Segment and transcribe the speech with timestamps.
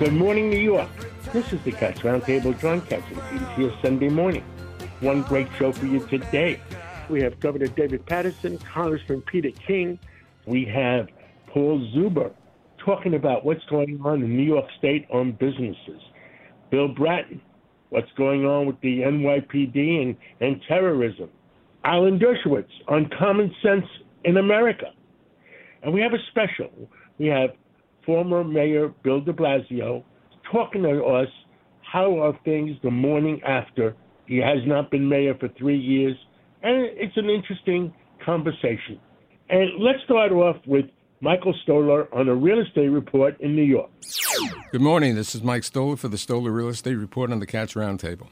[0.00, 0.88] Good morning, New York.
[1.30, 2.58] This is the Cats Roundtable.
[2.58, 4.42] John Catsimatidis here Sunday morning.
[5.00, 6.58] One great show for you today.
[7.10, 9.98] We have Governor David Paterson, Congressman Peter King.
[10.46, 11.08] We have
[11.48, 12.32] Paul Zuber
[12.78, 16.00] talking about what's going on in New York State on businesses.
[16.70, 17.42] Bill Bratton,
[17.90, 21.28] what's going on with the NYPD and, and terrorism.
[21.84, 23.84] Alan Dershowitz on common sense
[24.24, 24.94] in America.
[25.82, 26.70] And we have a special.
[27.18, 27.50] We have
[28.10, 30.02] former Mayor Bill de Blasio
[30.50, 31.28] talking to us
[31.80, 33.94] how are things the morning after
[34.26, 36.16] he has not been mayor for three years.
[36.64, 37.94] And it's an interesting
[38.26, 38.98] conversation.
[39.48, 40.86] And let's start off with
[41.20, 43.90] Michael Stoler on a real estate report in New York.
[44.72, 45.14] Good morning.
[45.14, 48.26] This is Mike Stoler for the Stoler Real Estate Report on the Cats Roundtable.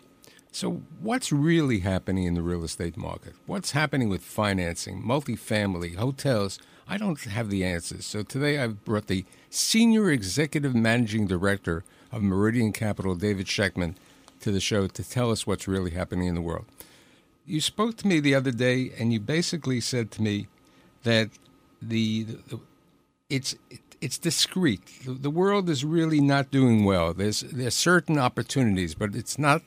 [0.50, 3.34] So, what's really happening in the real estate market?
[3.46, 6.58] What's happening with financing, multifamily, hotels?
[6.89, 8.06] I don't have the answers.
[8.06, 13.94] So, today I've brought the Senior Executive Managing Director of Meridian Capital, David Schechtman,
[14.41, 16.64] to the show to tell us what's really happening in the world.
[17.44, 20.47] You spoke to me the other day, and you basically said to me
[21.03, 21.28] that
[21.83, 22.61] the, the
[23.28, 23.55] it's
[24.00, 24.81] it's discrete.
[25.05, 27.12] The world is really not doing well.
[27.12, 29.62] There's there's certain opportunities, but it's not.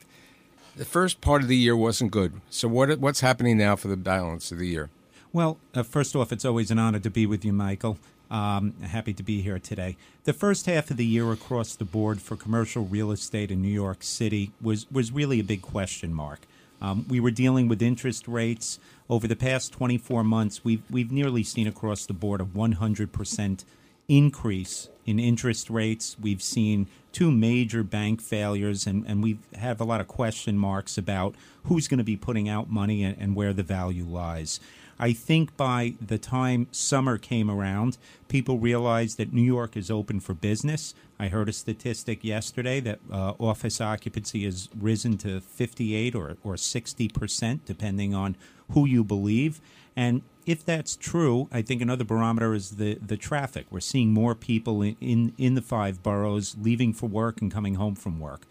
[0.74, 2.40] The first part of the year wasn't good.
[2.50, 4.90] So what what's happening now for the balance of the year?
[5.34, 7.96] Well, uh, first off, it's always an honor to be with you, Michael.
[8.30, 9.96] Um, happy to be here today.
[10.24, 13.68] The first half of the year across the board for commercial real estate in New
[13.68, 16.40] York City was was really a big question mark.
[16.82, 20.64] Um, we were dealing with interest rates over the past 24 months.
[20.64, 23.64] We've we've nearly seen across the board a 100 percent
[24.08, 26.16] increase in interest rates.
[26.20, 30.98] We've seen two major bank failures, and, and we have a lot of question marks
[30.98, 34.60] about who's going to be putting out money and, and where the value lies.
[35.02, 37.98] I think by the time summer came around,
[38.28, 40.94] people realized that New York is open for business.
[41.18, 46.56] I heard a statistic yesterday that uh, office occupancy has risen to 58 or, or
[46.56, 48.36] 60 percent, depending on
[48.70, 49.60] who you believe.
[49.96, 53.66] And if that's true, I think another barometer is the, the traffic.
[53.70, 57.74] We're seeing more people in, in, in the five boroughs leaving for work and coming
[57.74, 58.42] home from work.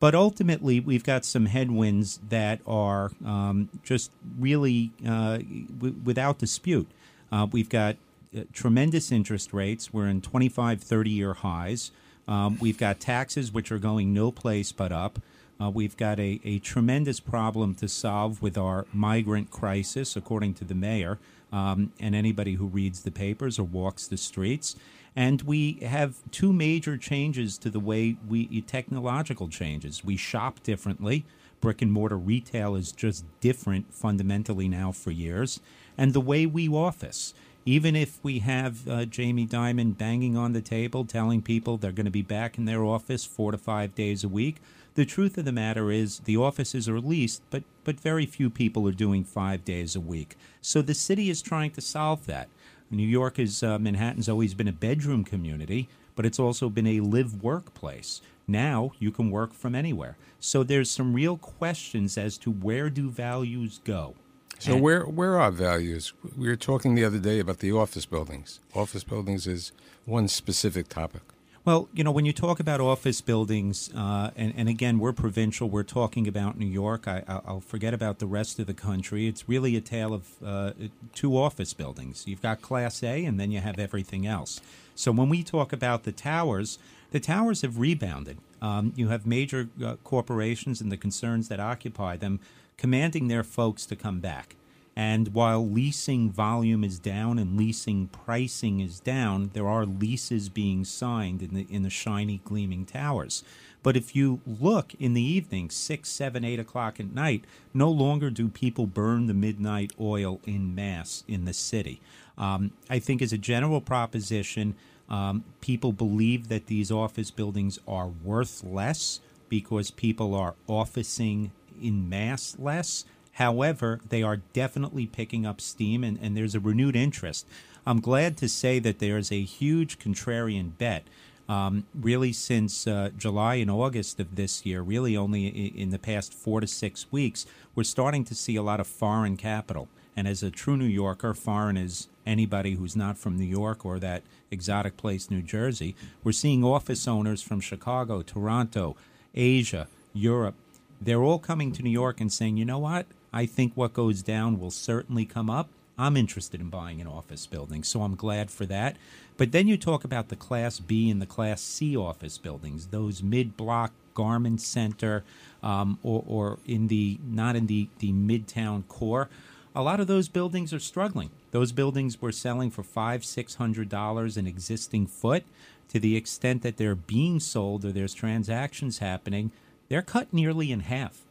[0.00, 6.90] But ultimately, we've got some headwinds that are um, just really uh, w- without dispute.
[7.30, 7.96] Uh, we've got
[8.36, 9.92] uh, tremendous interest rates.
[9.92, 11.90] We're in 25, 30 year highs.
[12.26, 15.20] Um, we've got taxes which are going no place but up.
[15.60, 20.64] Uh, we've got a, a tremendous problem to solve with our migrant crisis, according to
[20.64, 21.18] the mayor
[21.52, 24.76] um, and anybody who reads the papers or walks the streets.
[25.16, 30.04] And we have two major changes to the way we technological changes.
[30.04, 31.24] We shop differently.
[31.60, 35.60] Brick and mortar retail is just different fundamentally now for years.
[35.98, 37.34] And the way we office.
[37.66, 42.06] Even if we have uh, Jamie Dimon banging on the table telling people they're going
[42.06, 44.56] to be back in their office four to five days a week,
[44.94, 48.88] the truth of the matter is the offices are leased, but, but very few people
[48.88, 50.36] are doing five days a week.
[50.62, 52.48] So the city is trying to solve that.
[52.90, 57.00] New York is uh, Manhattan's always been a bedroom community, but it's also been a
[57.00, 58.20] live work place.
[58.48, 60.16] Now you can work from anywhere.
[60.40, 64.16] So there's some real questions as to where do values go.
[64.58, 66.12] So and where where are values?
[66.36, 68.60] We were talking the other day about the office buildings.
[68.74, 69.72] Office buildings is
[70.04, 71.22] one specific topic.
[71.62, 75.68] Well, you know, when you talk about office buildings, uh, and, and again, we're provincial,
[75.68, 77.06] we're talking about New York.
[77.06, 79.26] I, will forget about the rest of the country.
[79.26, 80.72] It's really a tale of uh,
[81.14, 82.24] two office buildings.
[82.26, 84.62] You've got Class A, and then you have everything else.
[84.94, 86.78] So when we talk about the towers,
[87.10, 88.38] the towers have rebounded.
[88.62, 92.40] Um, you have major uh, corporations and the concerns that occupy them
[92.78, 94.56] commanding their folks to come back.
[95.00, 100.84] And while leasing volume is down and leasing pricing is down, there are leases being
[100.84, 103.42] signed in the in the shiny gleaming towers.
[103.82, 108.28] But if you look in the evening, six, seven, eight o'clock at night, no longer
[108.28, 112.02] do people burn the midnight oil in mass in the city.
[112.36, 114.74] Um, I think, as a general proposition,
[115.08, 122.06] um, people believe that these office buildings are worth less because people are officing in
[122.06, 127.46] mass less However, they are definitely picking up steam and, and there's a renewed interest.
[127.86, 131.04] I'm glad to say that there's a huge contrarian bet.
[131.48, 136.32] Um, really, since uh, July and August of this year, really only in the past
[136.32, 137.44] four to six weeks,
[137.74, 139.88] we're starting to see a lot of foreign capital.
[140.16, 143.98] And as a true New Yorker, foreign is anybody who's not from New York or
[143.98, 145.96] that exotic place, New Jersey.
[146.22, 148.96] We're seeing office owners from Chicago, Toronto,
[149.34, 150.54] Asia, Europe.
[151.00, 153.06] They're all coming to New York and saying, you know what?
[153.32, 155.68] I think what goes down will certainly come up.
[155.98, 158.96] I'm interested in buying an office building, so I'm glad for that.
[159.36, 163.22] But then you talk about the Class B and the Class C office buildings, those
[163.22, 165.24] mid block garment center,
[165.62, 169.28] um, or, or in the not in the, the midtown core.
[169.74, 171.30] A lot of those buildings are struggling.
[171.52, 175.44] Those buildings were selling for five, six hundred dollars an existing foot.
[175.90, 179.50] To the extent that they're being sold or there's transactions happening,
[179.88, 181.22] they're cut nearly in half.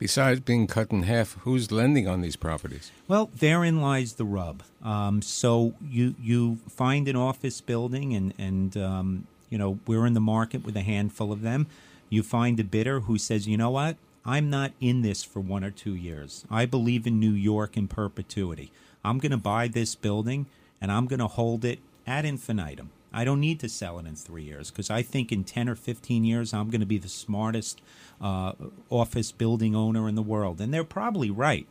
[0.00, 2.90] Besides being cut in half, who's lending on these properties?
[3.06, 4.62] Well, therein lies the rub.
[4.82, 10.14] Um, so you you find an office building, and and um, you know we're in
[10.14, 11.66] the market with a handful of them.
[12.08, 15.62] You find a bidder who says, you know what, I'm not in this for one
[15.62, 16.46] or two years.
[16.50, 18.72] I believe in New York in perpetuity.
[19.04, 20.46] I'm going to buy this building,
[20.80, 22.90] and I'm going to hold it ad infinitum.
[23.12, 25.74] I don't need to sell it in three years because I think in 10 or
[25.74, 27.80] 15 years, I'm going to be the smartest
[28.20, 28.52] uh,
[28.88, 30.60] office building owner in the world.
[30.60, 31.66] And they're probably right.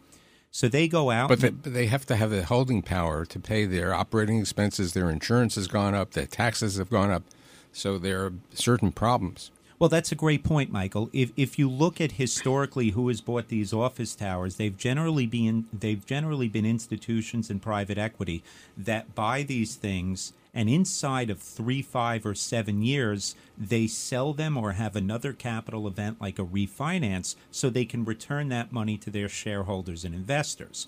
[0.52, 1.30] So they go out.
[1.30, 4.94] But they, but they have to have the holding power to pay their operating expenses.
[4.94, 7.24] Their insurance has gone up, their taxes have gone up.
[7.72, 9.52] So there are certain problems.
[9.78, 11.10] Well, that's a great point, Michael.
[11.14, 15.68] If if you look at historically who has bought these office towers, they've generally been
[15.72, 18.44] they've generally been institutions and private equity
[18.76, 24.57] that buy these things and inside of three, five, or seven years, they sell them
[24.57, 29.10] or have another capital event like a refinance so they can return that money to
[29.10, 30.88] their shareholders and investors.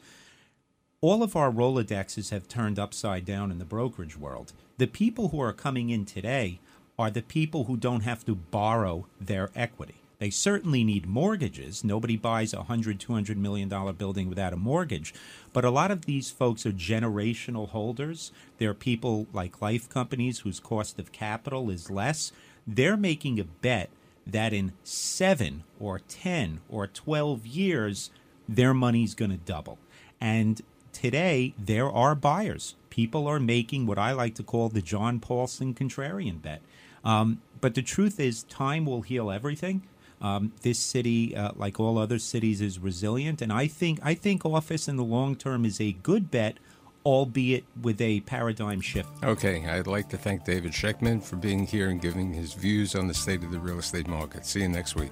[0.99, 4.53] All of our Rolodexes have turned upside down in the brokerage world.
[4.77, 6.59] The people who are coming in today
[6.97, 9.95] are the people who don't have to borrow their equity.
[10.19, 11.83] They certainly need mortgages.
[11.83, 15.15] Nobody buys a hundred, two hundred million dollar building without a mortgage.
[15.53, 18.31] But a lot of these folks are generational holders.
[18.57, 22.31] They're people like life companies whose cost of capital is less.
[22.65, 23.89] They're making a bet
[24.25, 28.11] that in seven or 10 or 12 years,
[28.47, 29.77] their money's going to double.
[30.19, 30.61] And
[30.93, 32.75] today, there are buyers.
[32.89, 36.61] People are making what I like to call the John Paulson contrarian bet.
[37.03, 39.83] Um, but the truth is, time will heal everything.
[40.21, 44.45] Um, this city, uh, like all other cities, is resilient, and I think I think
[44.45, 46.57] office in the long term is a good bet,
[47.05, 49.09] albeit with a paradigm shift.
[49.23, 53.07] Okay, I'd like to thank David Schechtman for being here and giving his views on
[53.07, 54.45] the state of the real estate market.
[54.45, 55.11] See you next week.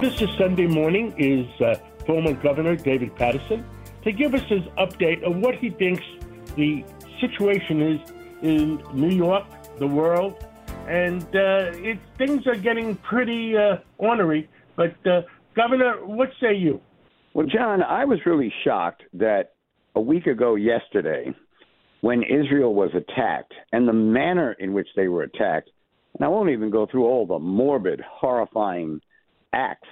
[0.00, 3.64] This is Sunday morning is uh, former Governor David Paterson
[4.02, 6.02] to give us his update of what he thinks
[6.56, 6.84] the
[7.20, 9.44] situation is in New York,
[9.78, 10.44] the world,
[10.88, 14.50] and uh, it, things are getting pretty uh, ornery.
[14.74, 15.22] But uh,
[15.54, 16.80] Governor, what say you?
[17.32, 19.52] Well, John, I was really shocked that
[19.94, 21.32] a week ago yesterday,
[22.00, 25.70] when Israel was attacked and the manner in which they were attacked,
[26.14, 29.00] and I won't even go through all the morbid, horrifying
[29.54, 29.88] acts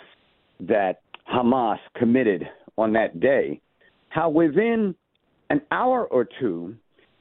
[0.61, 1.00] that
[1.33, 3.61] Hamas committed on that day,
[4.09, 4.95] how within
[5.50, 6.75] an hour or two,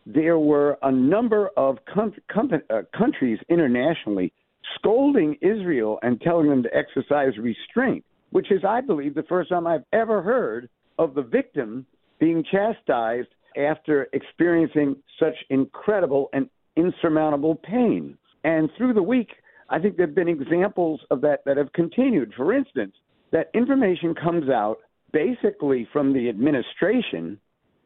[0.05, 4.33] there were a number of com- com- uh, countries internationally
[4.75, 9.67] scolding Israel and telling them to exercise restraint, which is, I believe, the first time
[9.67, 11.85] I've ever heard of the victim
[12.19, 18.17] being chastised after experiencing such incredible and insurmountable pain.
[18.43, 19.29] And through the week,
[19.71, 22.33] I think there have been examples of that that have continued.
[22.35, 22.93] For instance,
[23.31, 24.79] that information comes out
[25.13, 27.39] basically from the administration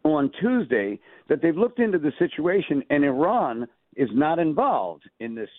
[0.04, 1.00] on Tuesday
[1.30, 5.50] that they've looked into the situation and Iran is not involved in this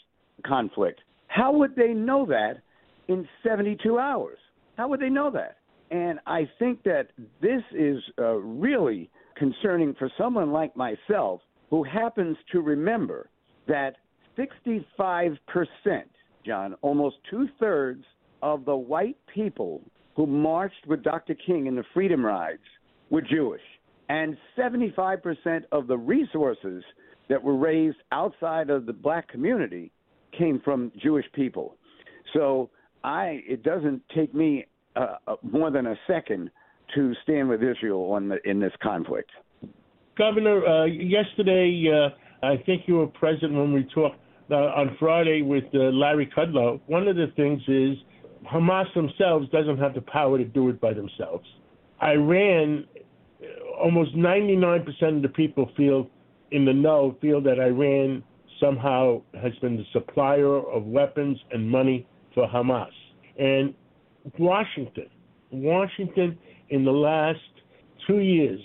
[0.44, 1.00] conflict.
[1.28, 2.60] How would they know that
[3.08, 4.38] in 72 hours?
[4.76, 5.58] How would they know that?
[5.90, 11.40] And I think that this is uh, really concerning for someone like myself
[11.70, 13.30] who happens to remember
[13.68, 13.96] that
[14.36, 14.86] 65%,
[16.46, 18.04] John, almost two thirds
[18.42, 19.82] of the white people
[20.14, 21.34] who marched with Dr.
[21.34, 22.62] King in the Freedom Rides
[23.10, 23.60] were Jewish.
[24.08, 26.82] And 75% of the resources
[27.28, 29.90] that were raised outside of the black community
[30.38, 31.76] came from Jewish people.
[32.32, 32.70] So
[33.02, 36.50] I, it doesn't take me uh, uh, more than a second
[36.94, 39.30] to stand with Israel on the, in this conflict.
[40.16, 44.16] Governor, uh, yesterday, uh, I think you were present when we talked
[44.50, 46.80] uh, on Friday with uh, Larry Kudlow.
[46.86, 47.96] One of the things is
[48.50, 51.46] Hamas themselves doesn't have the power to do it by themselves.
[52.02, 52.86] Iran,
[53.80, 56.08] almost 99% of the people feel
[56.52, 58.22] in the know feel that Iran
[58.60, 62.90] somehow has been the supplier of weapons and money for Hamas.
[63.38, 63.74] And
[64.38, 65.08] Washington,
[65.50, 66.38] Washington
[66.70, 67.40] in the last
[68.06, 68.60] two years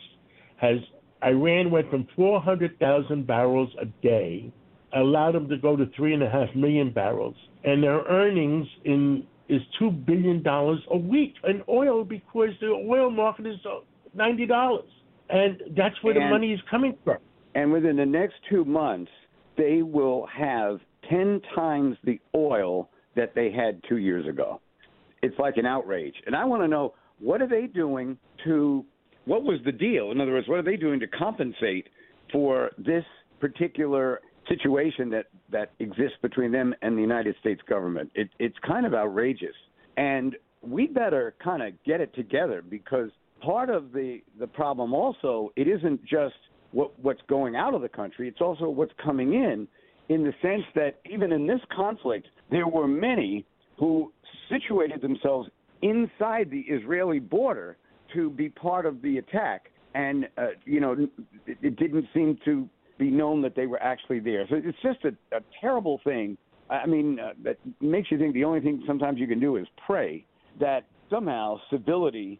[0.58, 0.78] has
[1.24, 4.52] Iran went from 400,000 barrels a day,
[4.96, 9.26] allowed them to go to three and a half million barrels, and their earnings in
[9.50, 13.80] is two billion dollars a week in oil because the oil market is uh,
[14.14, 14.90] ninety dollars,
[15.30, 17.18] and that's where And- the money is coming from.
[17.54, 19.12] And within the next two months,
[19.58, 20.80] they will have
[21.10, 24.62] 10 times the oil that they had two years ago.
[25.22, 26.16] It's like an outrage.
[26.26, 28.86] And I want to know what are they doing to,
[29.26, 30.12] what was the deal?
[30.12, 31.90] In other words, what are they doing to compensate
[32.32, 33.04] for this
[33.42, 38.12] particular situation that, that exists between them and the United States government?
[38.16, 39.56] It, it's kind of outrageous.
[39.98, 43.10] And we better kind of get it together because
[43.42, 46.36] part of the, the problem also, it isn't just
[46.72, 49.68] what, what's going out of the country, it's also what's coming in,
[50.10, 53.46] in the sense that even in this conflict, there were many
[53.78, 54.12] who
[54.50, 55.50] situated themselves
[55.82, 57.78] inside the Israeli border
[58.14, 59.72] to be part of the attack.
[59.94, 60.96] And, uh, you know,
[61.48, 62.70] it, it didn't seem to
[63.02, 64.46] be known that they were actually there.
[64.48, 66.38] So it's just a, a terrible thing.
[66.70, 69.66] I mean, uh, that makes you think the only thing sometimes you can do is
[69.88, 70.24] pray
[70.60, 72.40] that somehow civility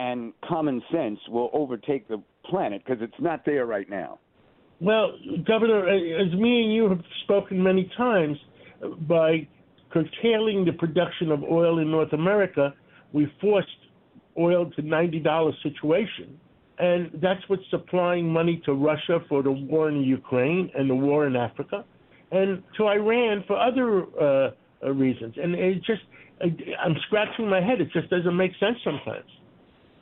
[0.00, 4.18] and common sense will overtake the planet because it's not there right now.
[4.80, 5.12] Well,
[5.46, 8.36] Governor, uh, as me and you have spoken many times,
[9.06, 9.46] by
[9.90, 12.74] curtailing the production of oil in North America,
[13.12, 13.68] we forced
[14.36, 16.40] oil to $90 situation.
[16.80, 21.26] And that's what's supplying money to Russia for the war in Ukraine and the war
[21.26, 21.84] in Africa,
[22.32, 24.50] and to Iran for other uh,
[24.82, 25.34] uh, reasons.
[25.36, 26.00] And it just,
[26.40, 27.82] I'm scratching my head.
[27.82, 29.28] It just doesn't make sense sometimes.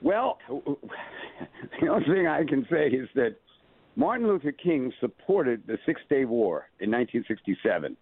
[0.03, 3.35] Well, the only thing I can say is that
[3.97, 7.97] Martin Luther King supported the Six Day War in 1967,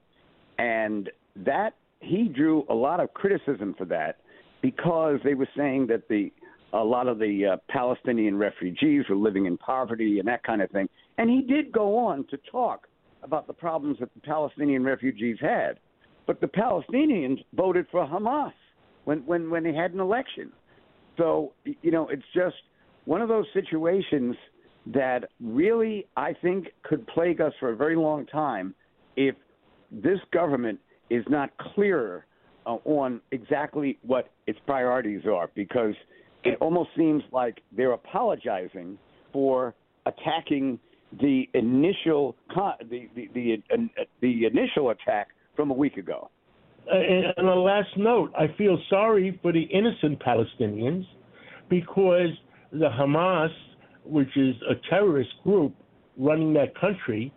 [0.58, 4.18] and that he drew a lot of criticism for that
[4.60, 6.30] because they were saying that the
[6.72, 10.70] a lot of the uh, Palestinian refugees were living in poverty and that kind of
[10.70, 10.88] thing.
[11.18, 12.88] And he did go on to talk
[13.22, 15.78] about the problems that the Palestinian refugees had.
[16.26, 18.52] But the Palestinians voted for Hamas
[19.04, 20.50] when when when they had an election.
[21.16, 22.56] So you know, it's just
[23.04, 24.36] one of those situations
[24.86, 28.74] that really I think could plague us for a very long time
[29.16, 29.34] if
[29.90, 30.80] this government
[31.10, 32.26] is not clearer
[32.66, 35.94] uh, on exactly what its priorities are because
[36.46, 38.98] it almost seems like they're apologizing
[39.32, 39.74] for
[40.06, 40.78] attacking
[41.20, 42.36] the initial
[42.90, 43.62] the the the,
[44.20, 46.30] the initial attack from a week ago.
[46.88, 51.04] And a last note, I feel sorry for the innocent Palestinians
[51.68, 52.30] because
[52.70, 53.50] the Hamas,
[54.04, 55.74] which is a terrorist group
[56.16, 57.32] running that country,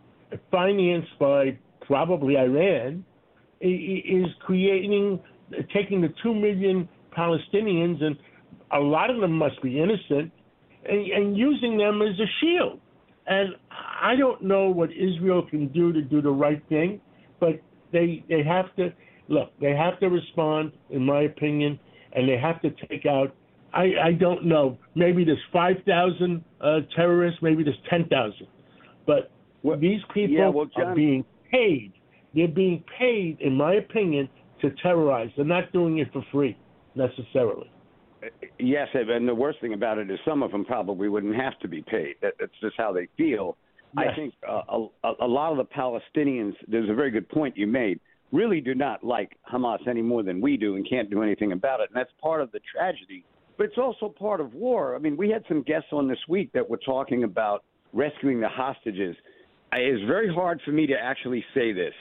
[0.52, 3.04] financed by probably Iran,
[3.60, 5.20] is creating,
[5.74, 6.88] taking the two million
[7.18, 8.16] Palestinians, and
[8.72, 10.32] a lot of them must be innocent,
[10.88, 12.80] and, and using them as a shield.
[13.28, 13.56] And
[14.02, 17.00] I don't know what Israel can do to do the right thing,
[17.40, 17.62] but
[17.92, 18.92] they they have to
[19.28, 19.52] look.
[19.60, 21.80] They have to respond, in my opinion,
[22.14, 23.36] and they have to take out.
[23.74, 24.78] I I don't know.
[24.96, 27.40] Maybe there's five thousand uh, terrorists.
[27.42, 28.48] Maybe there's ten thousand.
[29.06, 29.32] But
[29.80, 31.94] these people yeah, well, are being paid.
[32.34, 34.30] They're being paid, in my opinion,
[34.62, 35.30] to terrorize.
[35.36, 36.58] They're not doing it for free
[36.96, 37.72] necessarily.
[38.60, 41.68] Yes, and the worst thing about it is some of them probably wouldn't have to
[41.68, 42.16] be paid.
[42.22, 43.58] That, that's just how they feel.
[43.98, 44.62] I think uh,
[45.04, 48.00] a, a lot of the Palestinians, there's a very good point you made,
[48.32, 51.80] really do not like Hamas any more than we do and can't do anything about
[51.80, 51.90] it.
[51.90, 53.26] And that's part of the tragedy
[53.60, 54.96] but it's also part of war.
[54.96, 58.48] I mean, we had some guests on this week that were talking about rescuing the
[58.48, 59.18] hostages.
[59.74, 61.94] It is very hard for me to actually say this,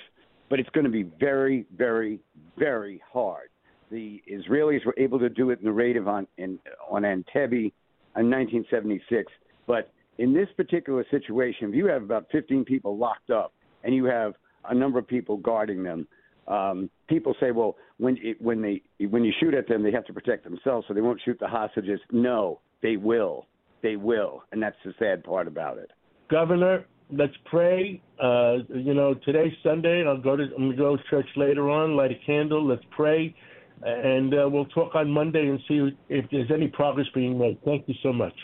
[0.48, 2.20] but it's going to be very, very,
[2.56, 3.48] very hard.
[3.90, 6.58] The Israelis were able to do it in the raid of on in,
[6.90, 7.72] on Entebbe
[8.16, 9.32] in 1976,
[9.66, 13.52] but in this particular situation, if you have about 15 people locked up
[13.84, 14.34] and you have
[14.68, 16.06] a number of people guarding them,
[16.48, 20.06] um, people say, well, when it, when they when you shoot at them, they have
[20.06, 22.00] to protect themselves, so they won't shoot the hostages.
[22.10, 23.46] No, they will,
[23.82, 25.90] they will, and that's the sad part about it.
[26.30, 28.00] Governor, let's pray.
[28.22, 31.96] Uh, you know, today's Sunday, I'll go to I'm gonna go to church later on,
[31.96, 32.66] light a candle.
[32.66, 33.34] Let's pray,
[33.82, 37.58] and uh, we'll talk on Monday and see if there's any progress being made.
[37.64, 38.34] Thank you so much.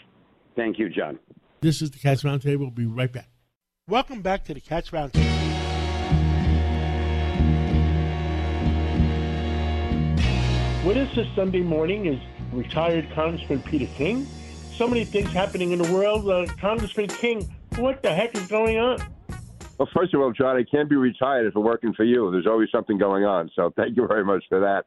[0.57, 1.19] Thank you, John.
[1.61, 2.61] This is the Cats Roundtable.
[2.61, 3.29] We'll be right back.
[3.89, 5.25] Welcome back to the Cats Roundtable.
[10.85, 12.21] With us this Sunday morning is
[12.53, 14.27] retired Congressman Peter King.
[14.77, 16.29] So many things happening in the world.
[16.29, 18.99] Uh, Congressman King, what the heck is going on?
[19.79, 22.31] Well, first of all, John, I can't be retired if I'm working for you.
[22.31, 23.51] There's always something going on.
[23.57, 24.85] So thank you very much for that.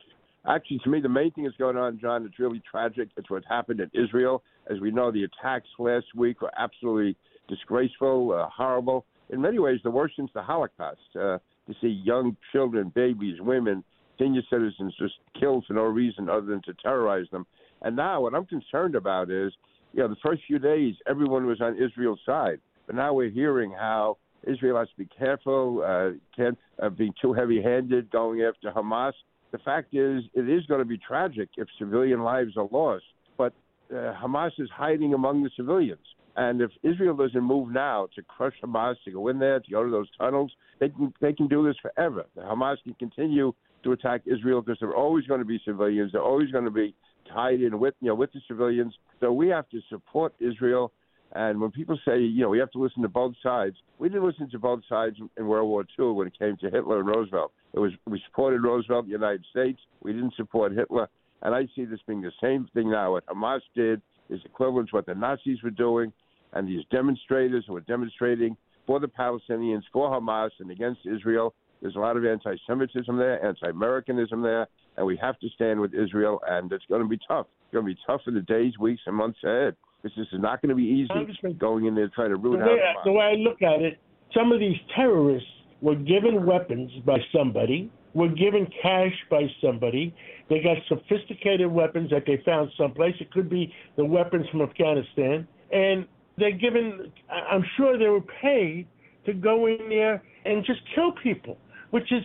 [0.48, 3.10] Actually, to me, the main thing that's going on, John, it's really tragic.
[3.18, 4.44] It's what happened in Israel.
[4.72, 7.18] As we know, the attacks last week were absolutely
[7.50, 9.06] disgraceful, uh, horrible.
[9.30, 11.00] In many ways, the worst since the Holocaust.
[11.16, 11.38] Uh,
[11.68, 13.84] to see young children, babies, women,
[14.18, 17.46] senior citizens just killed for no reason other than to terrorize them.
[17.82, 19.54] And now, what I'm concerned about is,
[19.94, 22.60] you know, the first few days, everyone was on Israel's side.
[22.88, 27.34] But now we're hearing how Israel has to be careful, uh, can't uh, be too
[27.34, 29.14] heavy handed going after Hamas.
[29.58, 33.06] The fact is, it is going to be tragic if civilian lives are lost.
[33.40, 33.54] But
[33.92, 36.06] uh, Hamas is hiding among the civilians.
[36.36, 39.84] And if Israel doesn't move now to crush Hamas, to go in there, to go
[39.84, 42.26] to those tunnels, they can they can do this forever.
[42.36, 43.52] The Hamas can continue
[43.84, 46.12] to attack Israel because there are always going to be civilians.
[46.12, 46.94] They're always going to be
[47.34, 48.94] tied in with you know with the civilians.
[49.20, 50.92] So we have to support Israel.
[51.34, 54.28] And when people say you know we have to listen to both sides, we didn't
[54.28, 57.52] listen to both sides in World War II when it came to Hitler and Roosevelt.
[57.74, 59.80] It was we supported Roosevelt, the United States.
[60.02, 61.08] We didn't support Hitler.
[61.42, 63.12] And I see this being the same thing now.
[63.14, 66.12] What Hamas did is equivalent to what the Nazis were doing,
[66.54, 71.54] and these demonstrators who are demonstrating for the Palestinians, for Hamas, and against Israel.
[71.82, 76.40] There's a lot of anti-Semitism there, anti-Americanism there, and we have to stand with Israel.
[76.48, 77.46] And it's going to be tough.
[77.66, 79.76] It's going to be tough for the days, weeks, and months ahead.
[80.02, 82.70] This is not going to be easy going in there trying to root the out
[82.70, 83.04] way, Hamas.
[83.04, 84.00] the way I look at it,
[84.34, 85.50] some of these terrorists
[85.82, 90.14] were given weapons by somebody, were given cash by somebody.
[90.50, 93.16] They got sophisticated weapons that they found someplace.
[93.20, 95.48] It could be the weapons from Afghanistan.
[95.72, 98.88] And they're given, I'm sure they were paid
[99.26, 101.58] to go in there and just kill people,
[101.92, 102.24] which is,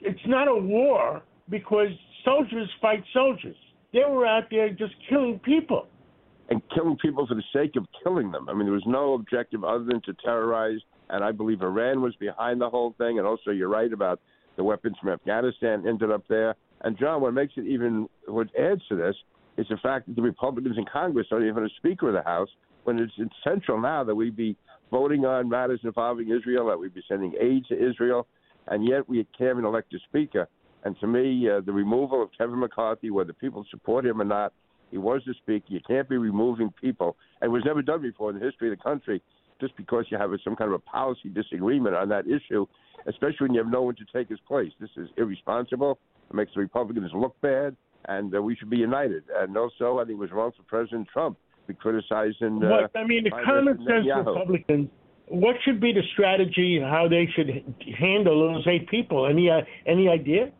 [0.00, 1.88] it's not a war because
[2.24, 3.56] soldiers fight soldiers.
[3.92, 5.88] They were out there just killing people.
[6.48, 8.48] and killing people for the sake of killing them.
[8.48, 10.78] I mean, there was no objective other than to terrorize.
[11.08, 13.18] And I believe Iran was behind the whole thing.
[13.18, 14.20] And also, you're right about
[14.56, 16.54] the weapons from Afghanistan ended up there.
[16.82, 19.14] And John, what makes it even what adds to this
[19.56, 22.22] is the fact that the Republicans in Congress don't even have a Speaker of the
[22.22, 22.48] House
[22.84, 24.56] when it's essential now that we be
[24.90, 28.26] voting on matters involving Israel, that we be sending aid to Israel,
[28.68, 30.48] and yet we can't even elect a Speaker.
[30.84, 34.52] And to me, uh, the removal of Kevin McCarthy, whether people support him or not,
[34.90, 35.66] he was the Speaker.
[35.68, 37.16] You can't be removing people.
[37.42, 39.20] It was never done before in the history of the country
[39.60, 42.66] just because you have some kind of a policy disagreement on that issue,
[43.06, 44.72] especially when you have no one to take his place.
[44.80, 45.98] This is irresponsible.
[46.30, 49.24] It makes the Republicans look bad, and uh, we should be united.
[49.34, 52.62] And also, I think it was wrong for President Trump to be criticizing.
[52.62, 54.88] Uh, But I mean, the common sense Republicans.
[55.28, 56.78] What should be the strategy?
[56.80, 57.48] How they should
[57.98, 59.26] handle those eight people?
[59.26, 60.52] Any uh, any idea?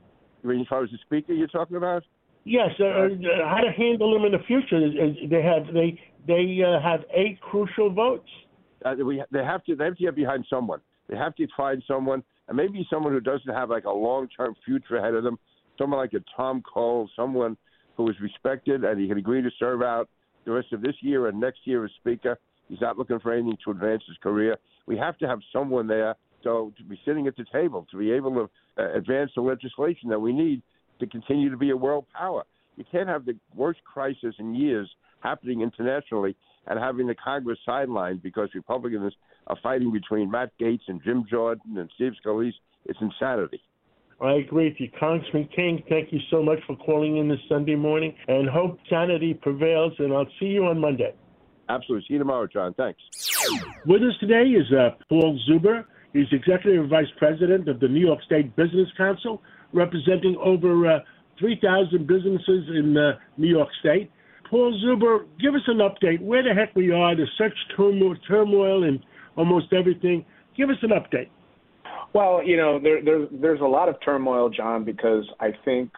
[0.43, 2.03] I mean, as far as the Speaker you're talking about?
[2.45, 3.09] Yes, uh, uh,
[3.49, 4.79] how to handle them in the future?
[5.29, 8.29] They have they they uh, have eight crucial votes.
[8.85, 10.81] Uh, we they have to they have to get behind someone.
[11.09, 14.55] They have to find someone, and maybe someone who doesn't have like a long term
[14.65, 15.39] future ahead of them.
[15.79, 17.57] Someone like a Tom Cole, someone
[17.97, 20.09] who is respected and he can agree to serve out
[20.45, 22.39] the rest of this year and next year as Speaker.
[22.69, 24.57] He's not looking for anything to advance his career.
[24.87, 28.13] We have to have someone there so to be sitting at the table to be
[28.13, 30.63] able to uh, advance the legislation that we need
[31.01, 32.45] to continue to be a world power.
[32.77, 34.89] You can't have the worst crisis in years
[35.21, 39.13] happening internationally and having the Congress sidelined because Republicans
[39.47, 42.55] are fighting between Matt Gaetz and Jim Jordan and Steve Scalise.
[42.85, 43.61] It's insanity.
[44.21, 45.83] I agree with you, Congressman King.
[45.89, 49.93] Thank you so much for calling in this Sunday morning, and hope sanity prevails.
[49.99, 51.15] And I'll see you on Monday.
[51.69, 52.07] Absolutely.
[52.09, 52.73] See you tomorrow, John.
[52.75, 53.01] Thanks.
[53.85, 55.85] With us today is uh, Paul Zuber.
[56.13, 60.99] He's Executive Vice President of the New York State Business Council, representing over uh,
[61.39, 64.11] 3,000 businesses in uh, New York State.
[64.51, 66.21] Paul Zuber, give us an update.
[66.21, 67.17] Where the heck we are?
[67.17, 69.03] There's such turmoil, in
[69.37, 70.25] almost everything.
[70.57, 71.29] Give us an update.
[72.13, 75.91] Well, you know, there, there, there's a lot of turmoil, John, because I think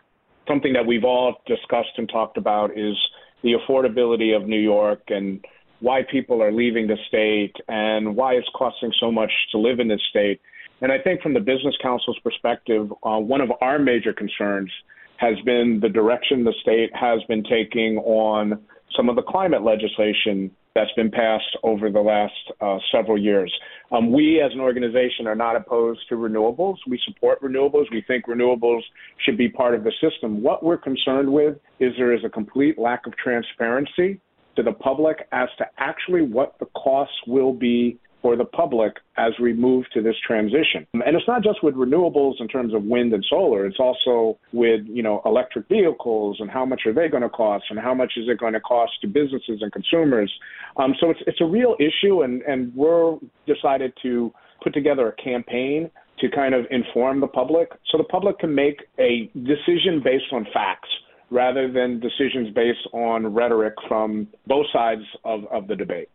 [0.49, 2.97] something that we've all discussed and talked about is
[3.43, 5.45] the affordability of New York and
[5.81, 9.89] why people are leaving the state and why it's costing so much to live in
[9.89, 10.41] this state.
[10.81, 14.73] And I think from the Business Council's perspective, uh, one of our major concerns
[15.19, 18.61] has been the direction the state has been taking on
[18.97, 23.53] some of the climate legislation that's been passed over the last uh, several years.
[23.91, 26.77] Um, we, as an organization, are not opposed to renewables.
[26.87, 27.87] We support renewables.
[27.91, 28.83] We think renewables
[29.25, 30.41] should be part of the system.
[30.41, 34.21] What we're concerned with is there is a complete lack of transparency
[34.55, 39.33] to the public as to actually what the costs will be for the public as
[39.41, 40.87] we move to this transition.
[40.93, 44.81] And it's not just with renewables in terms of wind and solar, it's also with,
[44.87, 48.13] you know, electric vehicles and how much are they going to cost and how much
[48.17, 50.33] is it going to cost to businesses and consumers.
[50.77, 55.23] Um, so it's it's a real issue and and we're decided to put together a
[55.23, 60.33] campaign to kind of inform the public so the public can make a decision based
[60.33, 60.89] on facts
[61.31, 66.09] rather than decisions based on rhetoric from both sides of, of the debate.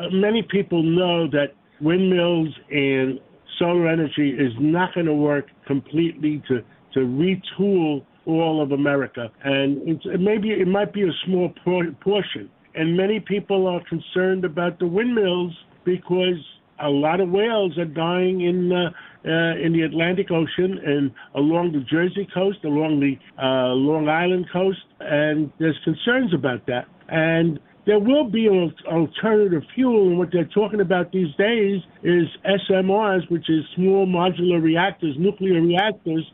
[0.00, 3.20] Uh, many people know that windmills and
[3.58, 6.62] solar energy is not going to work completely to
[6.94, 12.50] to retool all of America, and it's, maybe it might be a small por- portion.
[12.74, 15.52] And many people are concerned about the windmills
[15.84, 16.38] because
[16.80, 18.90] a lot of whales are dying in uh,
[19.24, 24.46] uh, in the Atlantic Ocean and along the Jersey coast, along the uh, Long Island
[24.52, 26.86] coast, and there's concerns about that.
[27.08, 32.26] And there will be an alternative fuel, and what they're talking about these days is
[32.70, 36.24] SMRs, which is small modular reactors, nuclear reactors,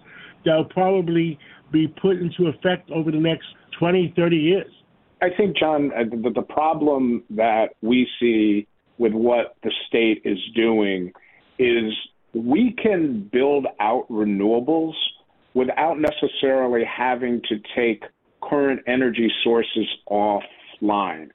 [0.44, 1.38] that'll probably
[1.72, 3.46] be put into effect over the next
[3.78, 4.72] 20, 30 years.
[5.22, 8.66] I think, John, uh, the, the problem that we see
[8.98, 11.12] with what the state is doing
[11.59, 11.92] is
[12.35, 14.94] we can build out renewables
[15.54, 18.02] without necessarily having to take
[18.42, 19.87] current energy sources
[20.82, 21.28] offline.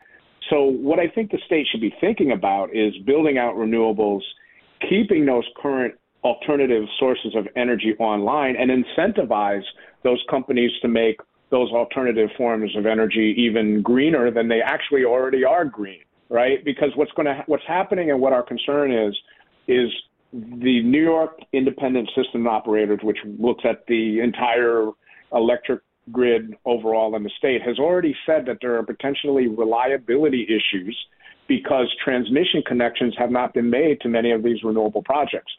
[0.49, 4.21] So, what I think the state should be thinking about is building out renewables,
[4.89, 9.63] keeping those current alternative sources of energy online, and incentivize
[10.03, 11.17] those companies to make
[11.51, 16.63] those alternative forms of energy even greener than they actually already are green, right?
[16.65, 19.15] Because what's going to what's happening and what our concern is
[19.67, 19.89] is
[20.33, 24.89] the New York Independent System Operators, which looks at the entire
[25.33, 30.97] electric grid overall in the state, has already said that there are potentially reliability issues
[31.47, 35.51] because transmission connections have not been made to many of these renewable projects.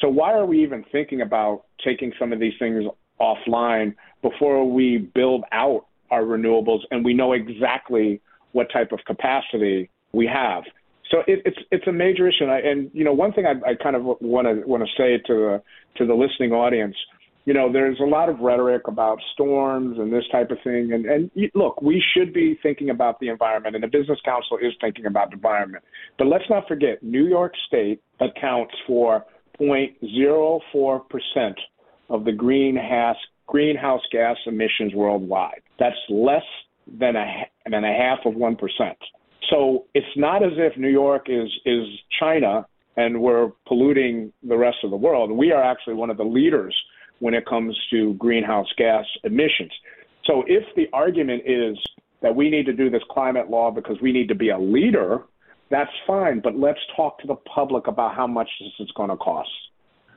[0.00, 2.84] So, why are we even thinking about taking some of these things
[3.20, 8.20] offline before we build out our renewables and we know exactly
[8.52, 10.64] what type of capacity we have?
[11.10, 13.70] So it, it's it's a major issue, and, I, and you know one thing I,
[13.70, 15.62] I kind of want to want to say to the
[15.96, 16.94] to the listening audience
[17.46, 20.92] you know, there's a lot of rhetoric about storms and this type of thing.
[20.92, 24.72] And, and look, we should be thinking about the environment, and the Business Council is
[24.80, 25.82] thinking about the environment.
[26.18, 29.24] But let's not forget, New York State accounts for
[29.60, 31.54] 0.04%
[32.10, 35.62] of the greenhouse, greenhouse gas emissions worldwide.
[35.78, 36.42] That's less
[36.86, 38.58] than a, than a half of 1%.
[39.48, 41.86] So it's not as if New York is, is
[42.20, 45.30] China and we're polluting the rest of the world.
[45.30, 46.76] We are actually one of the leaders–
[47.20, 49.72] when it comes to greenhouse gas emissions.
[50.24, 51.78] So if the argument is
[52.22, 55.22] that we need to do this climate law because we need to be a leader,
[55.70, 56.40] that's fine.
[56.40, 59.48] But let's talk to the public about how much this is going to cost.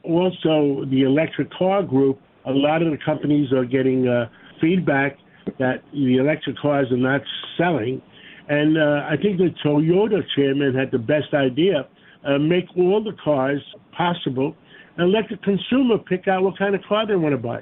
[0.04, 4.28] Also, the electric car group, a lot of the companies are getting uh,
[4.60, 5.18] feedback
[5.60, 7.22] that the electric cars are not
[7.58, 8.02] selling.
[8.50, 11.88] And uh, I think the Toyota chairman had the best idea
[12.26, 13.62] uh, make all the cars
[13.96, 14.56] possible
[14.98, 17.62] and let the consumer pick out what kind of car they want to buy.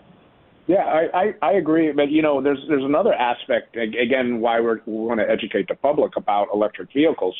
[0.67, 4.79] Yeah, I, I, I agree, but you know, there's there's another aspect again why we're,
[4.85, 7.35] we want to educate the public about electric vehicles.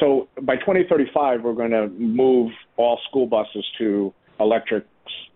[0.00, 4.86] So by 2035, we're going to move all school buses to electric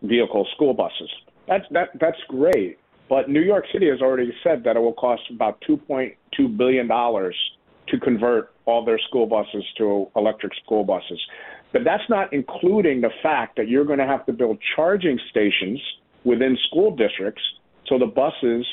[0.03, 1.11] vehicle school buses.
[1.47, 5.23] That's that that's great, but New York City has already said that it will cost
[5.31, 7.37] about 2.2 billion dollars
[7.89, 11.21] to convert all their school buses to electric school buses.
[11.73, 15.81] But that's not including the fact that you're going to have to build charging stations
[16.25, 17.43] within school districts
[17.87, 18.67] so the buses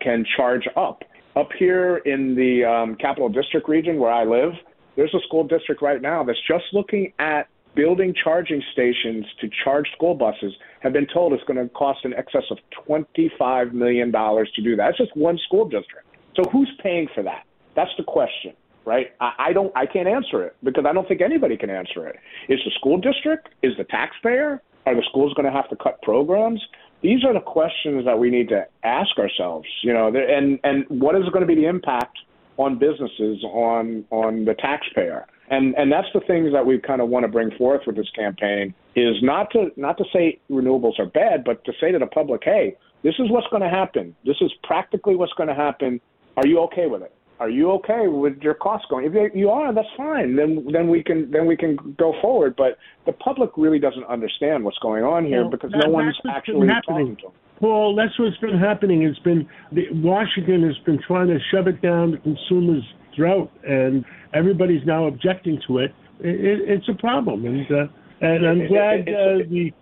[0.00, 1.02] can charge up.
[1.36, 4.52] Up here in the um, Capital District region where I live,
[4.96, 9.86] there's a school district right now that's just looking at building charging stations to charge
[9.94, 12.58] school buses have been told it's going to cost in excess of
[12.88, 14.88] $25 million to do that.
[14.88, 16.06] That's just one school district.
[16.34, 17.44] So who's paying for that?
[17.76, 18.54] That's the question,
[18.88, 19.12] right?
[19.20, 22.16] I, I don't, I can't answer it because I don't think anybody can answer it.
[22.48, 23.50] Is the school district?
[23.62, 24.62] Is the taxpayer?
[24.86, 26.60] Are the schools going to have to cut programs?
[27.02, 31.14] These are the questions that we need to ask ourselves, you know, and, and what
[31.14, 32.18] is going to be the impact
[32.56, 35.26] on businesses, on, on the taxpayer?
[35.50, 38.10] And and that's the things that we kind of want to bring forth with this
[38.14, 42.06] campaign is not to not to say renewables are bad, but to say to the
[42.06, 44.14] public, hey, this is what's going to happen.
[44.26, 46.02] This is practically what's going to happen.
[46.36, 47.14] Are you okay with it?
[47.40, 49.06] Are you okay with your costs going?
[49.06, 50.34] If you are, that's fine.
[50.34, 52.54] Then then we can then we can go forward.
[52.56, 56.16] But the public really doesn't understand what's going on here Well, because that- no one's
[56.28, 57.32] actually talking to them.
[57.60, 59.02] Paul, that's what's been happening.
[59.02, 62.84] It's been the, Washington has been trying to shove it down the consumer's
[63.16, 65.92] throat, and everybody's now objecting to it.
[66.20, 67.86] it, it it's a problem, and uh,
[68.20, 69.72] and I'm glad uh, the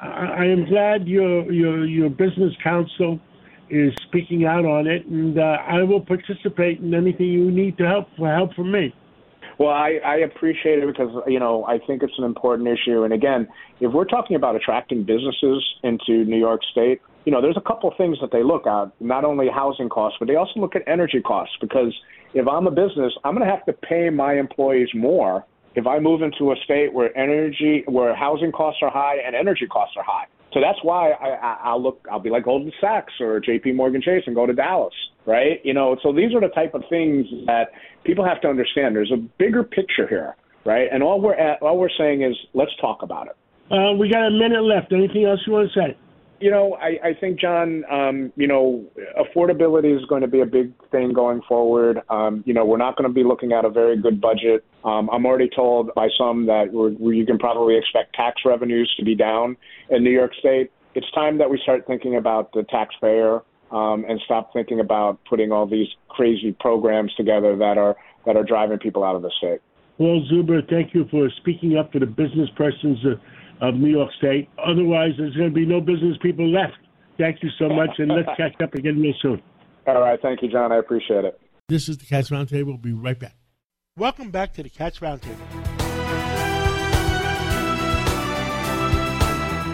[0.00, 3.20] I, I am glad your your your business council
[3.70, 7.86] is speaking out on it, and uh, I will participate in anything you need to
[7.86, 8.94] help for help from me.
[9.58, 13.04] Well, I, I appreciate it because you know I think it's an important issue.
[13.04, 13.48] And again,
[13.80, 17.90] if we're talking about attracting businesses into New York State, you know, there's a couple
[17.90, 18.92] of things that they look at.
[19.00, 21.56] Not only housing costs, but they also look at energy costs.
[21.60, 21.92] Because
[22.34, 25.98] if I'm a business, I'm going to have to pay my employees more if I
[25.98, 30.04] move into a state where energy, where housing costs are high and energy costs are
[30.04, 30.26] high.
[30.56, 32.06] So that's why I, I, I'll look.
[32.10, 33.72] I'll be like Goldman Sachs or J.P.
[33.72, 34.94] Morgan Chase and go to Dallas,
[35.26, 35.60] right?
[35.64, 35.98] You know.
[36.02, 37.72] So these are the type of things that
[38.04, 38.96] people have to understand.
[38.96, 40.88] There's a bigger picture here, right?
[40.90, 43.36] And all we're at, all we're saying is let's talk about it.
[43.70, 44.94] Uh, we got a minute left.
[44.94, 45.98] Anything else you want to say?
[46.38, 48.84] You know, I, I think, John, um, you know,
[49.18, 52.00] affordability is going to be a big thing going forward.
[52.10, 54.64] Um, you know, we're not going to be looking at a very good budget.
[54.84, 58.92] Um, I'm already told by some that we're, we, you can probably expect tax revenues
[58.98, 59.56] to be down
[59.88, 60.70] in New York State.
[60.94, 65.52] It's time that we start thinking about the taxpayer um, and stop thinking about putting
[65.52, 67.96] all these crazy programs together that are
[68.26, 69.60] that are driving people out of the state.
[69.98, 73.20] Paul Zuber, thank you for speaking up for the business persons of,
[73.60, 74.48] of New York State.
[74.64, 76.76] Otherwise, there's going to be no business people left.
[77.18, 79.42] Thank you so much, and let's catch up again real soon.
[79.86, 80.72] All right, thank you, John.
[80.72, 81.40] I appreciate it.
[81.68, 82.66] This is the Cats Roundtable.
[82.66, 83.36] We'll be right back.
[83.96, 85.36] Welcome back to the Cats Roundtable.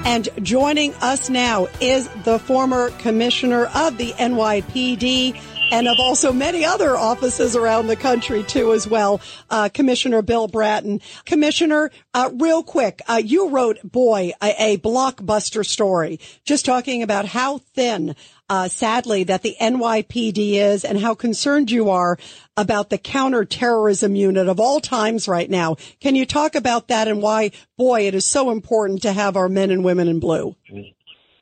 [0.04, 5.40] And joining us now is the former commissioner of the NYPD
[5.72, 10.46] and of also many other offices around the country too as well, uh, Commissioner Bill
[10.46, 11.00] Bratton.
[11.24, 17.24] Commissioner, uh, real quick, uh, you wrote, boy, a, a blockbuster story, just talking about
[17.24, 18.14] how thin,
[18.50, 22.18] uh, sadly, that the NYPD is and how concerned you are
[22.54, 25.76] about the counterterrorism unit of all times right now.
[26.00, 29.48] Can you talk about that and why, boy, it is so important to have our
[29.48, 30.54] men and women in blue?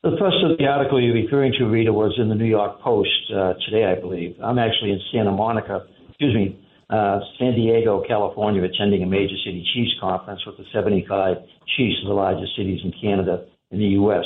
[0.03, 3.21] The first of the article you're referring to, Rita, was in the New York Post
[3.37, 4.35] uh, today, I believe.
[4.43, 6.59] I'm actually in Santa Monica, excuse me,
[6.89, 11.37] uh, San Diego, California, attending a major city chiefs conference with the 75
[11.77, 14.25] chiefs of the largest cities in Canada and the U.S.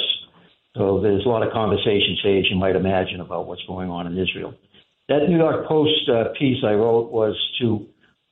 [0.77, 4.07] So there's a lot of conversation today, as you might imagine, about what's going on
[4.07, 4.55] in Israel.
[5.09, 7.85] That New York Post uh, piece I wrote was to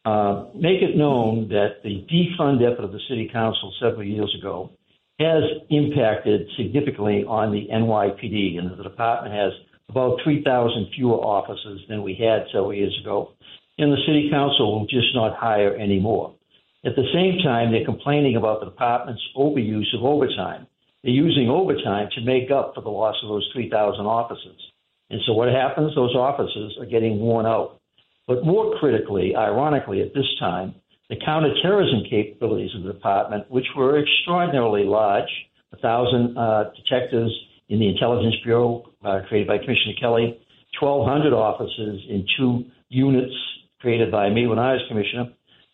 [0.05, 4.71] uh, make it known that the defund effort of the city council several years ago
[5.23, 9.53] has impacted significantly on the NYPD, and the department has
[9.89, 13.33] about 3,000 fewer officers than we had several years ago.
[13.79, 16.35] And the city council will just not hire anymore.
[16.85, 20.67] At the same time, they're complaining about the department's overuse of overtime.
[21.03, 24.73] They're using overtime to make up for the loss of those 3,000 officers.
[25.11, 25.95] And so what happens?
[25.95, 27.81] Those officers are getting worn out.
[28.27, 30.75] But more critically, ironically, at this time,
[31.13, 35.29] the counterterrorism capabilities of the department, which were extraordinarily large,
[35.75, 37.31] a thousand uh, detectives
[37.69, 40.41] in the Intelligence Bureau uh, created by Commissioner Kelly,
[40.81, 43.35] 1,200 officers in two units
[43.81, 45.27] created by me when I was commissioner.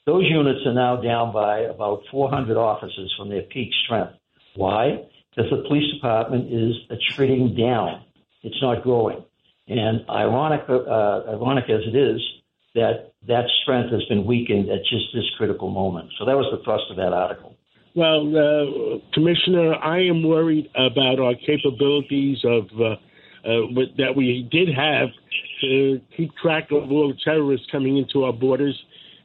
[0.06, 4.14] Those units are now down by about 400 officers from their peak strength.
[4.56, 5.04] Why?
[5.36, 8.02] Because the police department is attriting down.
[8.42, 9.22] It's not growing.
[9.68, 12.20] And ironic, uh, ironic as it is,
[12.74, 16.10] that that strength has been weakened at just this critical moment.
[16.18, 17.54] So that was the thrust of that article.
[17.94, 22.96] Well, uh, Commissioner, I am worried about our capabilities of uh,
[23.44, 25.08] uh, that we did have
[25.62, 28.78] to keep track of all the terrorists coming into our borders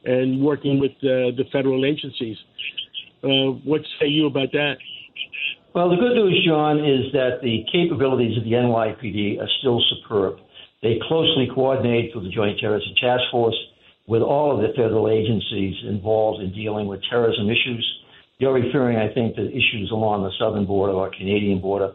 [0.04, 2.36] and working with uh, the federal agencies.
[3.22, 4.74] Uh, what say you about that?
[5.74, 10.38] Well, the good news, John, is that the capabilities of the NYPD are still superb.
[10.84, 13.56] They closely coordinate through the Joint Terrorism Task Force,
[14.06, 17.84] with all of the federal agencies involved in dealing with terrorism issues.
[18.36, 21.92] You're referring, I think, to issues along the southern border or Canadian border.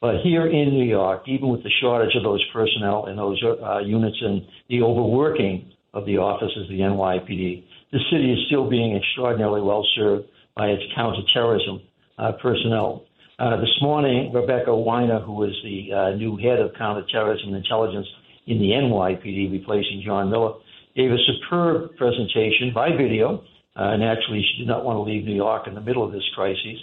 [0.00, 3.80] But here in New York, even with the shortage of those personnel and those uh,
[3.80, 8.94] units and the overworking of the offices of the NYPD, the city is still being
[8.94, 11.80] extraordinarily well served by its counterterrorism
[12.18, 13.02] uh, personnel.
[13.40, 18.06] Uh, this morning, Rebecca Weiner, who is the uh, new head of counterterrorism intelligence
[18.48, 20.54] in the NYPD, replacing John Miller,
[20.96, 23.44] gave a superb presentation by video.
[23.76, 26.10] Uh, and actually, she did not want to leave New York in the middle of
[26.10, 26.78] this crisis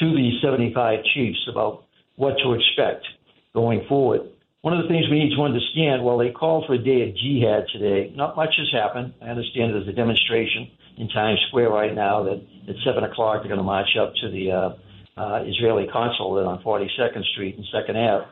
[0.00, 1.84] to the 75 chiefs about
[2.16, 3.06] what to expect
[3.54, 4.20] going forward.
[4.60, 7.16] One of the things we need to understand while they called for a day of
[7.16, 9.14] jihad today, not much has happened.
[9.22, 13.48] I understand there's a demonstration in Times Square right now that at 7 o'clock they're
[13.48, 17.96] going to march up to the uh, uh, Israeli consulate on 42nd Street and 2nd
[17.96, 18.26] Ave.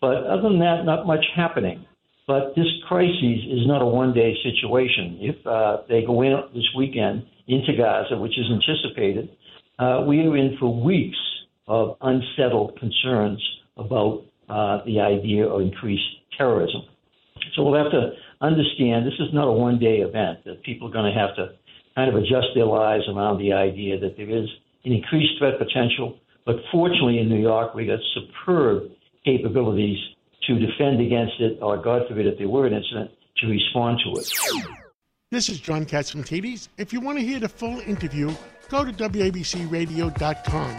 [0.00, 1.84] But other than that, not much happening.
[2.26, 5.18] But this crisis is not a one day situation.
[5.20, 9.28] If uh, they go in this weekend into Gaza, which is anticipated,
[9.78, 11.18] uh, we are in for weeks
[11.66, 13.42] of unsettled concerns
[13.76, 16.04] about uh, the idea of increased
[16.36, 16.82] terrorism.
[17.54, 20.92] So we'll have to understand this is not a one day event, that people are
[20.92, 21.54] going to have to
[21.94, 24.48] kind of adjust their lives around the idea that there is
[24.84, 26.18] an increased threat potential.
[26.46, 28.90] But fortunately, in New York, we got superb
[29.24, 29.98] capabilities
[30.46, 34.20] to defend against it, or God forbid, if there were an incident, to respond to
[34.20, 34.28] it.
[35.30, 36.68] This is John Catsimatidis.
[36.76, 38.34] If you want to hear the full interview,
[38.68, 40.76] go to WABCRadio.com.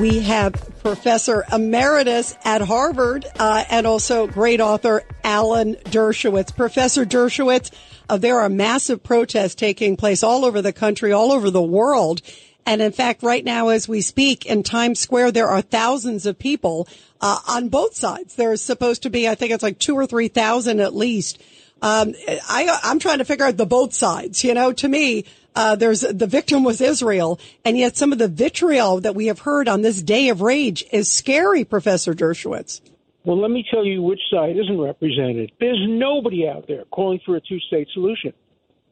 [0.00, 6.54] We have Professor Emeritus at Harvard uh, and also great author Alan Dershowitz.
[6.54, 7.70] Professor Dershowitz,
[8.08, 12.22] uh, there are massive protests taking place all over the country, all over the world.
[12.66, 16.38] And in fact, right now, as we speak in Times Square, there are thousands of
[16.38, 16.88] people
[17.20, 18.36] uh, on both sides.
[18.36, 21.42] There's supposed to be, I think it's like two or three thousand at least.
[21.82, 22.14] Um,
[22.48, 24.42] I, I'm trying to figure out the both sides.
[24.44, 28.28] You know, to me, uh, there's the victim was Israel, and yet some of the
[28.28, 32.80] vitriol that we have heard on this day of rage is scary, Professor Dershowitz.
[33.24, 35.52] Well, let me tell you which side isn't represented.
[35.60, 38.32] There's nobody out there calling for a two state solution.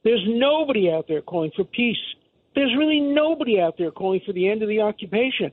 [0.04, 1.96] There's nobody out there calling for peace.
[2.54, 5.50] There's really nobody out there calling for the end of the occupation.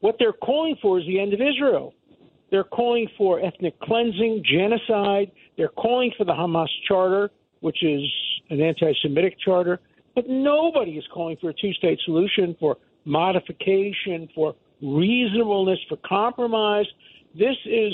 [0.00, 1.94] What they're calling for is the end of Israel.
[2.50, 5.30] They're calling for ethnic cleansing, genocide.
[5.56, 8.02] They're calling for the Hamas charter, which is
[8.50, 9.80] an anti Semitic charter.
[10.14, 16.86] But nobody is calling for a two state solution, for modification, for reasonableness, for compromise.
[17.34, 17.92] This is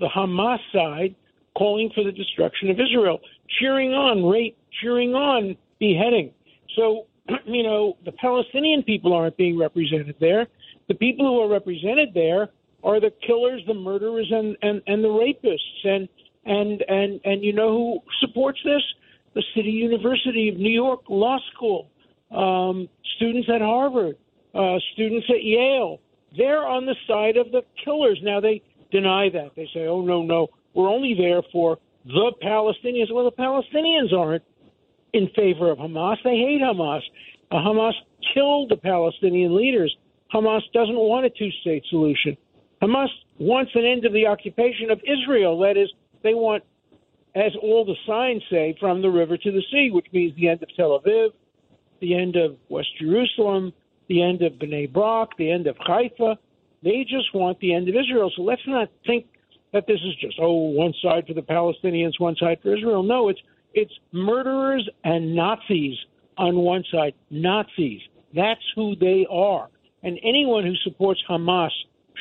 [0.00, 1.14] the Hamas side
[1.56, 3.20] calling for the destruction of Israel,
[3.60, 6.32] cheering on rape, cheering on beheading.
[6.74, 7.06] So,
[7.44, 10.46] you know, the Palestinian people aren't being represented there.
[10.88, 12.48] The people who are represented there
[12.82, 15.84] are the killers, the murderers, and, and, and the rapists.
[15.84, 16.08] And,
[16.44, 18.82] and, and, and you know who supports this?
[19.34, 21.88] The City University of New York Law School,
[22.30, 24.16] um, students at Harvard,
[24.54, 26.00] uh, students at Yale.
[26.36, 28.20] They're on the side of the killers.
[28.22, 29.52] Now, they deny that.
[29.56, 33.12] They say, oh, no, no, we're only there for the Palestinians.
[33.12, 34.44] Well, the Palestinians aren't
[35.14, 36.16] in favor of Hamas.
[36.24, 37.00] They hate Hamas.
[37.50, 37.94] Uh, Hamas
[38.34, 39.96] killed the Palestinian leaders.
[40.34, 42.36] Hamas doesn't want a two state solution.
[42.82, 45.58] Hamas wants an end of the occupation of Israel.
[45.60, 45.88] That is,
[46.22, 46.64] they want,
[47.36, 50.62] as all the signs say, from the river to the sea, which means the end
[50.62, 51.30] of Tel Aviv,
[52.00, 53.72] the end of West Jerusalem,
[54.08, 56.36] the end of Bnei Brak, the end of Haifa.
[56.82, 58.30] They just want the end of Israel.
[58.36, 59.26] So let's not think
[59.72, 63.02] that this is just oh one side for the Palestinians, one side for Israel.
[63.02, 63.40] No, it's
[63.74, 65.96] it's murderers and Nazis
[66.38, 67.14] on one side.
[67.30, 68.00] Nazis.
[68.34, 69.68] That's who they are.
[70.02, 71.70] And anyone who supports Hamas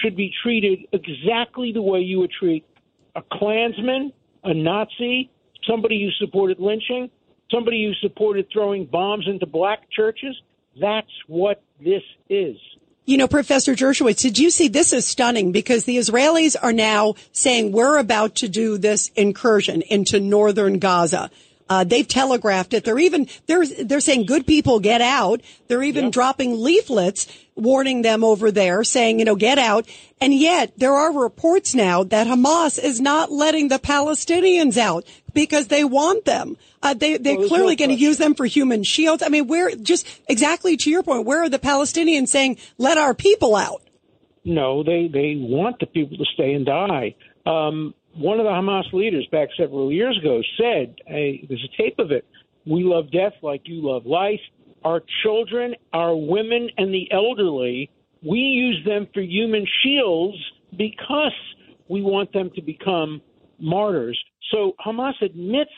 [0.01, 2.65] should be treated exactly the way you would treat
[3.15, 4.11] a Klansman,
[4.43, 5.29] a Nazi,
[5.67, 7.09] somebody who supported lynching,
[7.51, 10.35] somebody who supported throwing bombs into black churches.
[10.79, 12.57] That's what this is.
[13.05, 17.15] You know, Professor Dershowitz, did you see this is stunning because the Israelis are now
[17.33, 21.29] saying we're about to do this incursion into northern Gaza.
[21.69, 22.83] Uh, they've telegraphed it.
[22.83, 25.41] They're even they're they're saying good people get out.
[25.67, 26.13] They're even yep.
[26.13, 29.87] dropping leaflets warning them over there, saying you know get out.
[30.19, 35.67] And yet there are reports now that Hamas is not letting the Palestinians out because
[35.67, 36.57] they want them.
[36.81, 39.23] Uh, they they're well, clearly going to use them for human shields.
[39.23, 43.13] I mean, where just exactly to your point, where are the Palestinians saying let our
[43.13, 43.81] people out?
[44.43, 47.15] No, they they want the people to stay and die.
[47.45, 51.99] Um, one of the Hamas leaders back several years ago said, hey, there's a tape
[51.99, 52.25] of it.
[52.65, 54.39] We love death like you love life.
[54.83, 57.89] Our children, our women, and the elderly,
[58.21, 60.37] we use them for human shields
[60.77, 61.33] because
[61.89, 63.21] we want them to become
[63.59, 64.21] martyrs.
[64.51, 65.71] So Hamas admits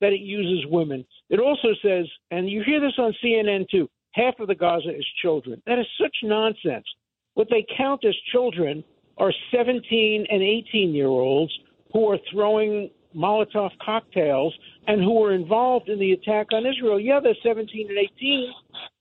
[0.00, 1.04] that it uses women.
[1.30, 5.06] It also says, and you hear this on CNN too, half of the Gaza is
[5.22, 5.62] children.
[5.66, 6.86] That is such nonsense.
[7.34, 8.84] What they count as children
[9.16, 11.52] are 17 and 18 year olds
[11.92, 14.54] who are throwing Molotov cocktails
[14.86, 17.00] and who were involved in the attack on Israel.
[17.00, 18.52] Yeah, they're 17 and 18,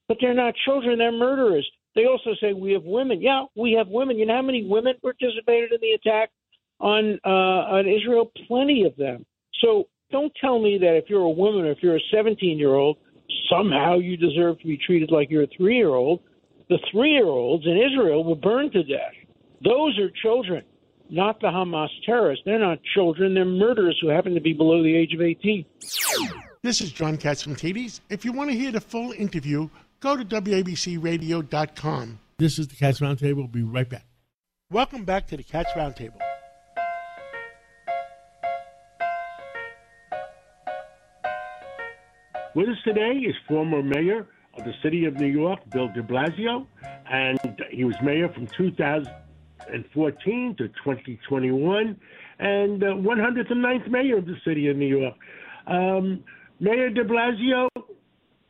[0.07, 1.69] but they're not children, they're murderers.
[1.95, 3.21] They also say we have women.
[3.21, 4.17] Yeah, we have women.
[4.17, 6.29] You know how many women participated in the attack
[6.79, 8.31] on uh, on Israel?
[8.47, 9.25] Plenty of them.
[9.61, 12.75] So don't tell me that if you're a woman or if you're a 17 year
[12.75, 12.97] old,
[13.49, 16.21] somehow you deserve to be treated like you're a three year old.
[16.69, 19.13] The three year olds in Israel were burned to death.
[19.63, 20.63] Those are children,
[21.09, 22.43] not the Hamas terrorists.
[22.45, 25.65] They're not children, they're murderers who happen to be below the age of 18.
[26.63, 28.01] This is John Catsimatidis.
[28.09, 32.19] If you want to hear the full interview, go to WABCRadio.com.
[32.37, 33.37] This is the Cats Roundtable.
[33.37, 34.05] We'll be right back.
[34.69, 36.19] Welcome back to the Cats Roundtable.
[42.53, 44.27] With us today is former mayor
[44.57, 46.65] of the city of New York, Bill de Blasio,
[47.09, 47.39] and
[47.71, 48.47] he was mayor from
[49.67, 51.99] 2014 to 2021,
[52.39, 55.15] and uh, 109th mayor of the city of New York.
[55.67, 56.23] Um,
[56.59, 57.67] mayor de Blasio,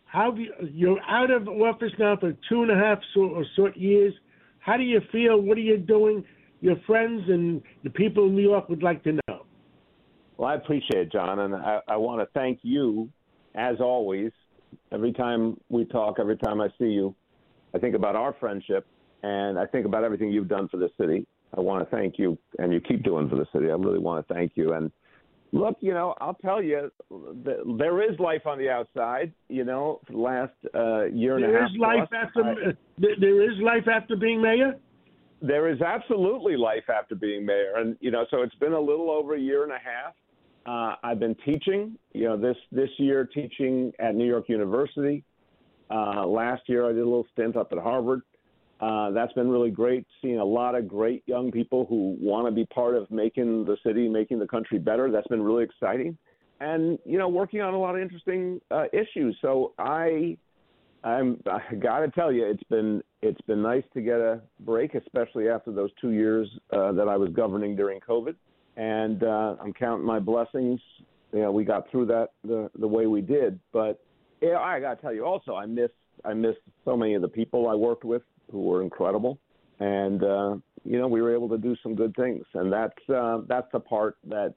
[0.06, 3.70] how you, you're out of office now for two and a half so, or so
[3.76, 4.14] years.
[4.60, 5.40] How do you feel?
[5.40, 6.24] What are you doing?
[6.62, 9.46] Your friends and the people in New York would like to know.
[10.38, 13.10] Well, I appreciate it, John, and I, I want to thank you,
[13.56, 14.32] as always.
[14.92, 17.16] Every time we talk, every time I see you,
[17.74, 18.86] I think about our friendship,
[19.24, 21.26] and I think about everything you've done for the city.
[21.58, 23.68] I want to thank you, and you keep doing for the city.
[23.68, 24.74] I really want to thank you.
[24.74, 24.92] And
[25.54, 26.92] look, you know, I'll tell you,
[27.78, 29.32] there is life on the outside.
[29.50, 31.70] You know, for the last uh, year and a half.
[31.72, 34.76] is life after I- there- there is life after being mayor.
[35.42, 39.10] there is absolutely life after being mayor, and you know, so it's been a little
[39.10, 40.14] over a year and a half.
[40.66, 45.24] Uh, I've been teaching, you know, this this year teaching at New York University.
[45.90, 48.22] Uh, last year I did a little stint up at Harvard.
[48.80, 52.52] Uh, that's been really great, seeing a lot of great young people who want to
[52.52, 55.10] be part of making the city, making the country better.
[55.10, 56.16] That's been really exciting,
[56.60, 59.36] and you know, working on a lot of interesting uh, issues.
[59.42, 60.38] So I
[61.04, 64.94] I'm I got to tell you, it's been it's been nice to get a break,
[64.94, 68.36] especially after those two years uh, that I was governing during COVID.
[68.76, 70.80] And uh, I'm counting my blessings.
[71.34, 73.60] You know, we got through that the the way we did.
[73.74, 74.00] But
[74.42, 75.90] yeah, I got to tell you also, I miss
[76.26, 76.56] I miss
[76.86, 78.22] so many of the people I worked with
[78.52, 79.40] who were incredible.
[79.80, 83.42] And uh, you know, we were able to do some good things, and that's uh,
[83.48, 84.54] that's the part that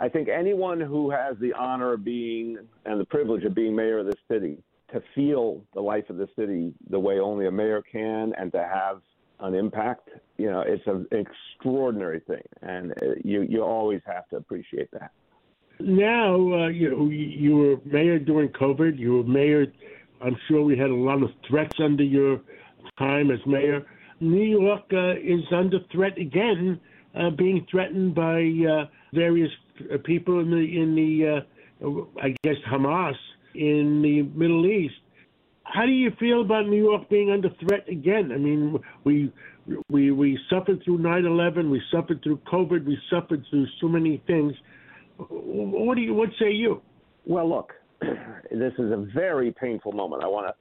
[0.00, 3.98] I think anyone who has the honor of being and the privilege of being mayor
[3.98, 4.62] of this city
[4.92, 8.58] to feel the life of the city the way only a mayor can and to
[8.58, 9.00] have
[9.40, 14.36] an impact, you know, it's an extraordinary thing, and uh, you you always have to
[14.36, 15.10] appreciate that.
[15.80, 18.98] Now, uh, you know, you were mayor during COVID.
[18.98, 19.66] You were mayor.
[20.20, 22.40] I'm sure we had a lot of threats under your
[22.98, 23.84] time as mayor.
[24.20, 26.80] New York uh, is under threat again,
[27.18, 29.50] uh, being threatened by uh, various
[29.92, 31.42] uh, people in the in the
[31.86, 33.14] uh, I guess Hamas
[33.54, 34.94] in the Middle East.
[35.64, 38.30] How do you feel about New York being under threat again?
[38.32, 39.32] I mean, we
[39.88, 44.54] we we suffered through 9/11, we suffered through COVID, we suffered through so many things.
[45.18, 46.14] What do you?
[46.14, 46.82] What say you?
[47.24, 50.24] Well, look, this is a very painful moment.
[50.24, 50.54] I want to,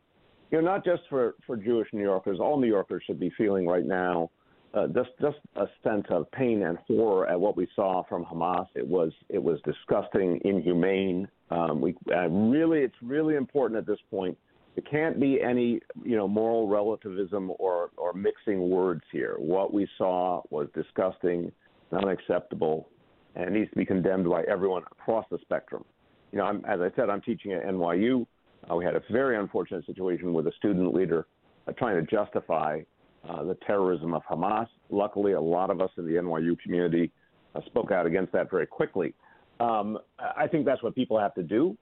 [0.52, 3.66] you know, not just for for Jewish New Yorkers, all New Yorkers should be feeling
[3.66, 4.30] right now.
[4.74, 8.68] Uh, just just a sense of pain and horror at what we saw from Hamas.
[8.76, 11.28] It was it was disgusting, inhumane.
[11.50, 14.38] Um, we uh, really, it's really important at this point.
[14.76, 19.36] There can't be any, you know, moral relativism or or mixing words here.
[19.38, 21.52] What we saw was disgusting,
[21.92, 22.88] unacceptable,
[23.36, 25.84] and it needs to be condemned by everyone across the spectrum.
[26.32, 28.26] You know, I'm, as I said, I'm teaching at NYU.
[28.70, 31.28] Uh, we had a very unfortunate situation with a student leader
[31.68, 32.82] uh, trying to justify
[33.28, 34.68] uh, the terrorism of Hamas.
[34.90, 37.12] Luckily, a lot of us in the NYU community
[37.56, 39.14] uh, spoke out against that very quickly.
[39.60, 41.78] Um, I think that's what people have to do.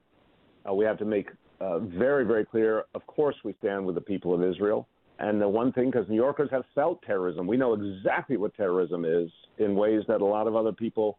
[0.68, 2.84] Uh, we have to make uh, very, very clear.
[2.94, 4.86] Of course, we stand with the people of Israel.
[5.18, 9.04] And the one thing, because New Yorkers have felt terrorism, we know exactly what terrorism
[9.04, 11.18] is in ways that a lot of other people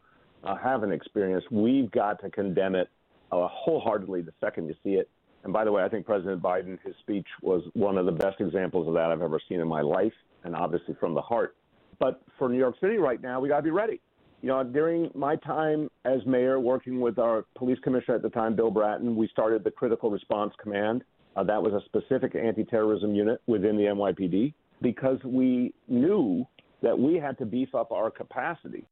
[0.62, 1.52] haven't experienced.
[1.52, 2.90] We've got to condemn it
[3.32, 5.08] wholeheartedly the second you see it.
[5.44, 8.40] And by the way, I think President Biden, his speech was one of the best
[8.40, 10.14] examples of that I've ever seen in my life,
[10.44, 11.56] and obviously from the heart.
[12.00, 14.02] But for New York City right now, we got to be ready.
[14.42, 18.56] You know, during my time as mayor, working with our police commissioner at the time,
[18.56, 21.04] Bill Bratton, we started the Critical Response Command.
[21.36, 26.46] Uh, that was a specific anti-terrorism unit within the NYPD because we knew
[26.82, 28.86] that we had to beef up our capacity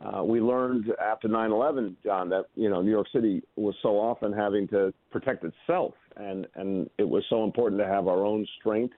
[0.00, 4.32] Uh, we learned after 9/11, John, that you know New York City was so often
[4.32, 8.94] having to protect itself, and and it was so important to have our own strength.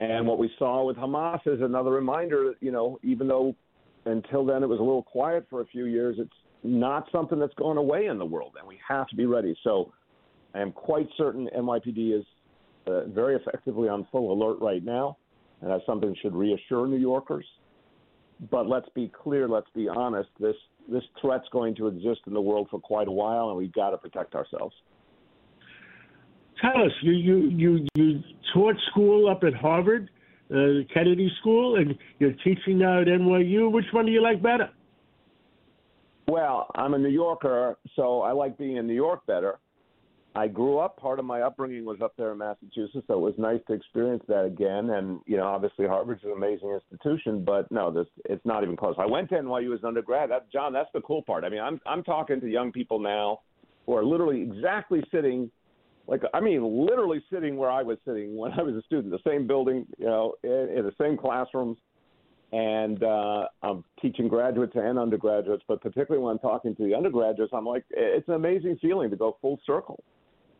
[0.00, 3.54] And what we saw with Hamas is another reminder that you know even though
[4.04, 6.30] until then it was a little quiet for a few years, it's
[6.62, 9.56] not something that's going away in the world, and we have to be ready.
[9.64, 9.92] So
[10.54, 12.24] I am quite certain NYPD is
[12.86, 15.16] uh, very effectively on full alert right now,
[15.60, 17.46] and that's something that should reassure New Yorkers.
[18.50, 20.28] But let's be clear, let's be honest.
[20.40, 20.56] This
[20.90, 23.90] this threat's going to exist in the world for quite a while, and we've got
[23.90, 24.74] to protect ourselves.
[26.60, 28.20] Tell us, you you you, you
[28.52, 30.10] taught school up at Harvard,
[30.50, 33.70] uh, Kennedy School, and you're teaching now at NYU.
[33.70, 34.70] Which one do you like better?
[36.28, 39.58] Well, I'm a New Yorker, so I like being in New York better.
[40.34, 40.96] I grew up.
[40.96, 44.22] Part of my upbringing was up there in Massachusetts, so it was nice to experience
[44.28, 44.90] that again.
[44.90, 48.94] And you know, obviously Harvard's an amazing institution, but no, this it's not even close.
[48.98, 50.30] I went to NYU as an undergrad.
[50.30, 51.44] That, John, that's the cool part.
[51.44, 53.40] I mean, I'm I'm talking to young people now
[53.84, 55.50] who are literally exactly sitting,
[56.06, 59.30] like I mean, literally sitting where I was sitting when I was a student, the
[59.30, 61.76] same building, you know, in, in the same classrooms.
[62.54, 67.50] And uh, I'm teaching graduates and undergraduates, but particularly when I'm talking to the undergraduates,
[67.54, 70.04] I'm like, it's an amazing feeling to go full circle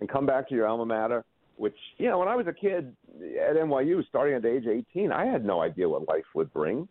[0.02, 1.24] and come back to your alma mater.
[1.56, 5.26] Which you know, when I was a kid at NYU, starting at age 18, I
[5.26, 6.88] had no idea what life would bring.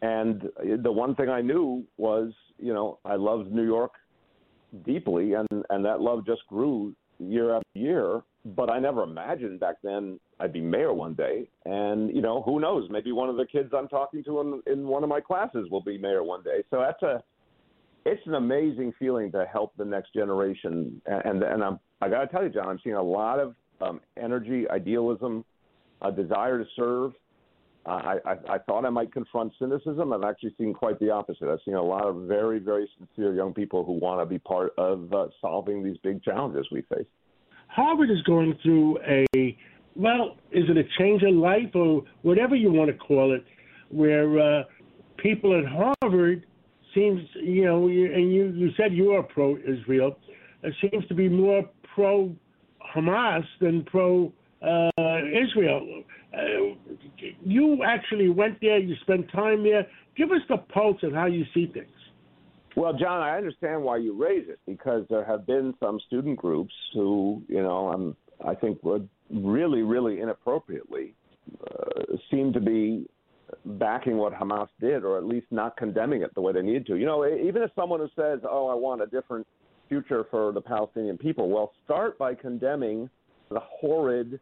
[0.00, 0.48] And
[0.82, 3.92] the one thing I knew was, you know, I loved New York
[4.86, 8.22] deeply, and and that love just grew year after year.
[8.56, 12.60] But I never imagined back then I'd be mayor one day, and you know, who
[12.60, 12.88] knows?
[12.88, 15.82] Maybe one of the kids I'm talking to in in one of my classes will
[15.82, 16.62] be mayor one day.
[16.70, 17.22] So that's a
[18.08, 22.26] it's an amazing feeling to help the next generation, and and I'm I got to
[22.28, 25.44] tell you, John, I'm seeing a lot of um, energy, idealism,
[26.02, 27.12] a desire to serve.
[27.86, 30.12] Uh, I, I, I thought I might confront cynicism.
[30.12, 31.48] I've actually seen quite the opposite.
[31.48, 34.72] I've seen a lot of very, very sincere young people who want to be part
[34.76, 37.06] of uh, solving these big challenges we face.
[37.68, 39.56] Harvard is going through a
[39.96, 43.44] well, is it a change of life or whatever you want to call it,
[43.90, 44.62] where uh,
[45.16, 46.46] people at Harvard
[46.98, 50.16] seems, you know, and you you said you are pro-Israel,
[50.62, 51.62] it seems to be more
[51.94, 52.34] pro
[52.94, 54.32] Hamas than pro
[54.62, 56.02] uh, Israel.
[56.32, 56.38] Uh,
[57.44, 58.78] you actually went there.
[58.78, 59.86] You spent time there.
[60.16, 61.86] Give us the pulse of how you see things.
[62.76, 66.72] Well, John, I understand why you raise it because there have been some student groups
[66.94, 71.14] who, you know, um, I think would really, really inappropriately
[71.68, 73.08] uh, seem to be
[73.64, 76.96] backing what Hamas did, or at least not condemning it the way they need to.
[76.96, 79.46] You know, even if someone who says, "Oh, I want a different
[79.88, 83.08] future for the Palestinian people," well, start by condemning
[83.50, 84.38] the horrid,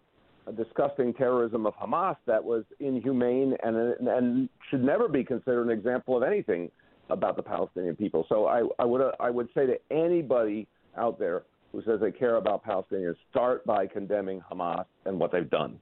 [0.46, 5.70] uh, disgusting terrorism of Hamas that was inhumane and and should never be considered an
[5.70, 6.70] example of anything
[7.10, 8.26] about the Palestinian people.
[8.28, 12.36] So I, I would I would say to anybody out there who says they care
[12.36, 15.78] about Palestinians, start by condemning Hamas and what they've done.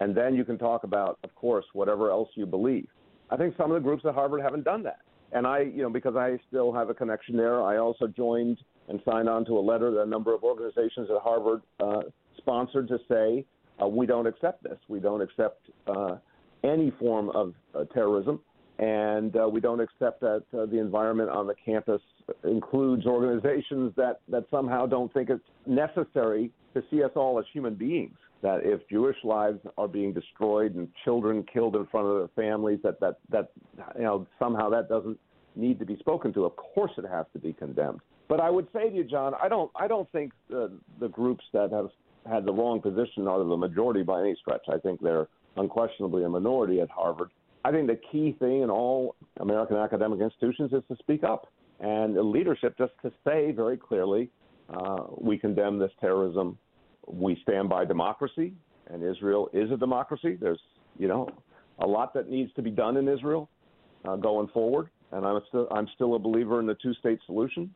[0.00, 2.88] And then you can talk about, of course, whatever else you believe.
[3.30, 5.00] I think some of the groups at Harvard haven't done that.
[5.32, 9.00] And I, you know, because I still have a connection there, I also joined and
[9.04, 12.02] signed on to a letter that a number of organizations at Harvard uh,
[12.36, 13.44] sponsored to say,
[13.82, 14.78] uh, we don't accept this.
[14.88, 16.16] We don't accept uh,
[16.62, 18.40] any form of uh, terrorism.
[18.78, 22.02] And uh, we don't accept that uh, the environment on the campus
[22.44, 27.74] includes organizations that, that somehow don't think it's necessary to see us all as human
[27.74, 32.44] beings that if Jewish lives are being destroyed and children killed in front of their
[32.44, 33.50] families, that that that
[33.96, 35.18] you know somehow that doesn't
[35.56, 36.44] need to be spoken to.
[36.44, 38.00] Of course, it has to be condemned.
[38.28, 40.70] But I would say to you, John, I don't I don't think the
[41.00, 41.88] the groups that have
[42.28, 44.66] had the wrong position are the majority by any stretch.
[44.68, 47.30] I think they're unquestionably a minority at Harvard.
[47.66, 51.48] I think the key thing in all American academic institutions is to speak up
[51.80, 54.30] and leadership just to say very clearly,
[54.72, 56.58] uh, we condemn this terrorism
[57.08, 58.52] we stand by democracy,
[58.86, 60.36] and Israel is a democracy.
[60.40, 60.60] There's,
[60.96, 61.28] you know,
[61.80, 63.50] a lot that needs to be done in Israel
[64.04, 67.74] uh, going forward, and I'm still I'm still a believer in the two-state solution.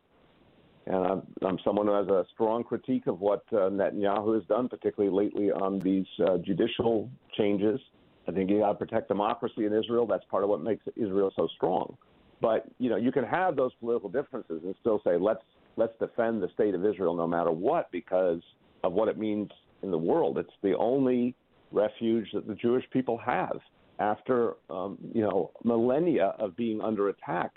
[0.86, 4.68] And I'm, I'm someone who has a strong critique of what uh, Netanyahu has done,
[4.68, 7.80] particularly lately on these uh, judicial changes.
[8.28, 10.06] I think you got to protect democracy in Israel.
[10.06, 11.96] That's part of what makes Israel so strong.
[12.40, 15.42] But you know, you can have those political differences and still say let's
[15.76, 18.40] let's defend the state of Israel no matter what, because
[18.82, 19.50] of what it means
[19.82, 20.38] in the world.
[20.38, 21.34] It's the only
[21.72, 23.58] refuge that the Jewish people have
[23.98, 27.52] after um, you know millennia of being under attack.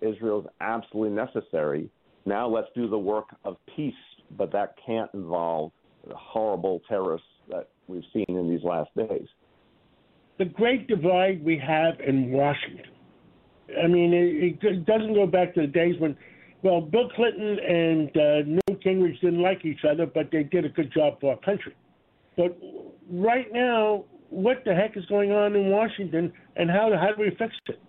[0.00, 1.88] Israel is absolutely necessary.
[2.26, 3.94] Now let's do the work of peace,
[4.36, 5.72] but that can't involve
[6.06, 9.26] the horrible terrorists that we've seen in these last days.
[10.38, 12.94] The great divide we have in Washington
[13.82, 16.16] I mean, it, it doesn't go back to the days when,
[16.62, 20.68] well, Bill Clinton and uh, Newt Gingrich didn't like each other, but they did a
[20.68, 21.74] good job for our country.
[22.36, 22.56] But
[23.10, 27.30] right now, what the heck is going on in Washington, and how how do we
[27.38, 27.80] fix it?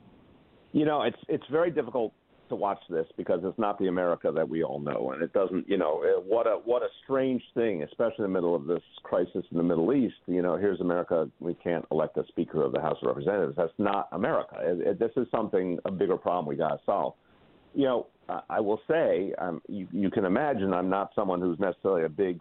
[0.71, 2.13] You know, it's it's very difficult
[2.55, 5.67] to watch this because it's not the America that we all know, and it doesn't.
[5.67, 8.83] You know, uh, what a what a strange thing, especially in the middle of this
[9.03, 10.15] crisis in the Middle East.
[10.27, 11.29] You know, here's America.
[11.39, 13.55] We can't elect a Speaker of the House of Representatives.
[13.57, 14.57] That's not America.
[14.59, 17.13] It, it, this is something a bigger problem we got to solve.
[17.73, 18.07] You know,
[18.49, 22.39] I will say, um, you, you can imagine I'm not someone who's necessarily a big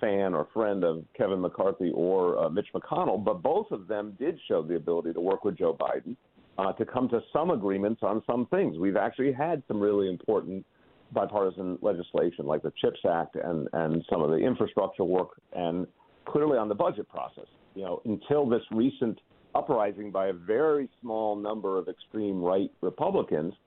[0.00, 4.38] fan or friend of Kevin McCarthy or uh, Mitch McConnell, but both of them did
[4.46, 6.16] show the ability to work with Joe Biden
[6.60, 8.78] uh, to come to some agreements on some things.
[8.78, 10.64] We've actually had some really important
[11.12, 15.86] bipartisan legislation like the CHIPS Act and, and some of the infrastructure work and
[16.26, 17.46] clearly on the budget process.
[17.74, 19.18] You know, until this recent
[19.54, 23.54] uprising by a very small number of extreme right Republicans–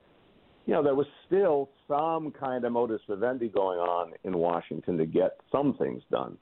[0.66, 5.06] you know, there was still some kind of modus vivendi going on in Washington to
[5.06, 6.38] get some things done.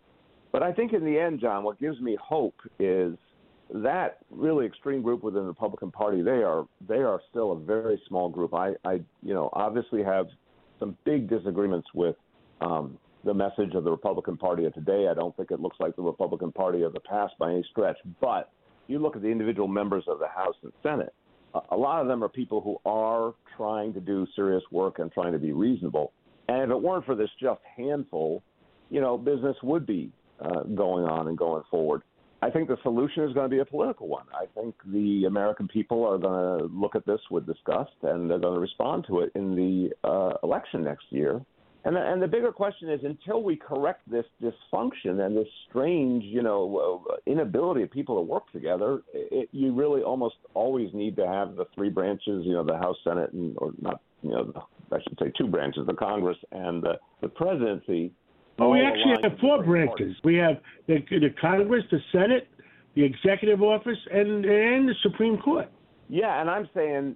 [0.51, 3.15] But I think in the end, John, what gives me hope is
[3.73, 6.21] that really extreme group within the Republican Party.
[6.21, 8.53] They are they are still a very small group.
[8.53, 10.27] I, I you know obviously have
[10.79, 12.15] some big disagreements with
[12.59, 15.07] um, the message of the Republican Party of today.
[15.09, 17.97] I don't think it looks like the Republican Party of the past by any stretch.
[18.19, 18.51] But
[18.87, 21.13] you look at the individual members of the House and Senate,
[21.69, 25.33] a lot of them are people who are trying to do serious work and trying
[25.33, 26.13] to be reasonable.
[26.47, 28.43] And if it weren't for this just handful,
[28.89, 32.01] you know, business would be uh, going on and going forward.
[32.43, 34.25] I think the solution is going to be a political one.
[34.33, 38.39] I think the American people are going to look at this with disgust and they're
[38.39, 41.41] going to respond to it in the uh, election next year.
[41.83, 46.23] And the, and the bigger question is, until we correct this dysfunction and this strange,
[46.23, 51.27] you know, inability of people to work together, it, you really almost always need to
[51.27, 54.53] have the three branches, you know, the House, Senate, and or not, you know,
[54.91, 58.11] I should say two branches, the Congress and the, the presidency.
[58.61, 60.15] Well, we actually have four branches.
[60.23, 60.57] We have
[60.87, 62.47] the, the Congress, the Senate,
[62.95, 65.67] the executive office, and and the Supreme Court.
[66.09, 67.15] Yeah, and I'm saying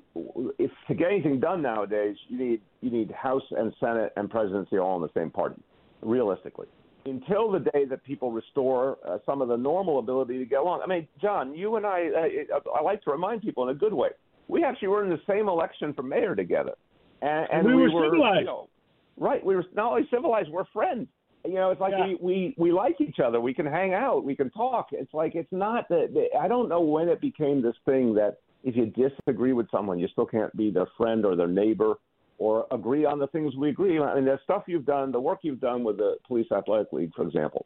[0.58, 4.80] if to get anything done nowadays, you need you need House and Senate and presidency
[4.80, 5.62] all in the same party,
[6.02, 6.66] realistically.
[7.06, 10.82] Until the day that people restore uh, some of the normal ability to get along.
[10.84, 12.08] I mean, John, you and I,
[12.52, 14.10] uh, I like to remind people in a good way.
[14.48, 16.74] We actually were in the same election for mayor together,
[17.22, 18.40] and, and we, we, were civilized.
[18.40, 18.70] You know,
[19.18, 21.08] right, we were not only civilized, we're friends.
[21.46, 22.08] You know, it's like Yeah.
[22.08, 23.40] we, we we like each other.
[23.40, 24.24] We can hang out.
[24.24, 24.88] We can talk.
[24.92, 26.30] It's like it's not that.
[26.40, 30.08] I don't know when it became this thing that if you disagree with someone, you
[30.08, 31.96] still can't be their friend or their neighbor
[32.38, 34.10] or agree on the things we agree on.
[34.10, 37.12] I mean, the stuff you've done, the work you've done with the Police Athletic League,
[37.16, 37.66] for example,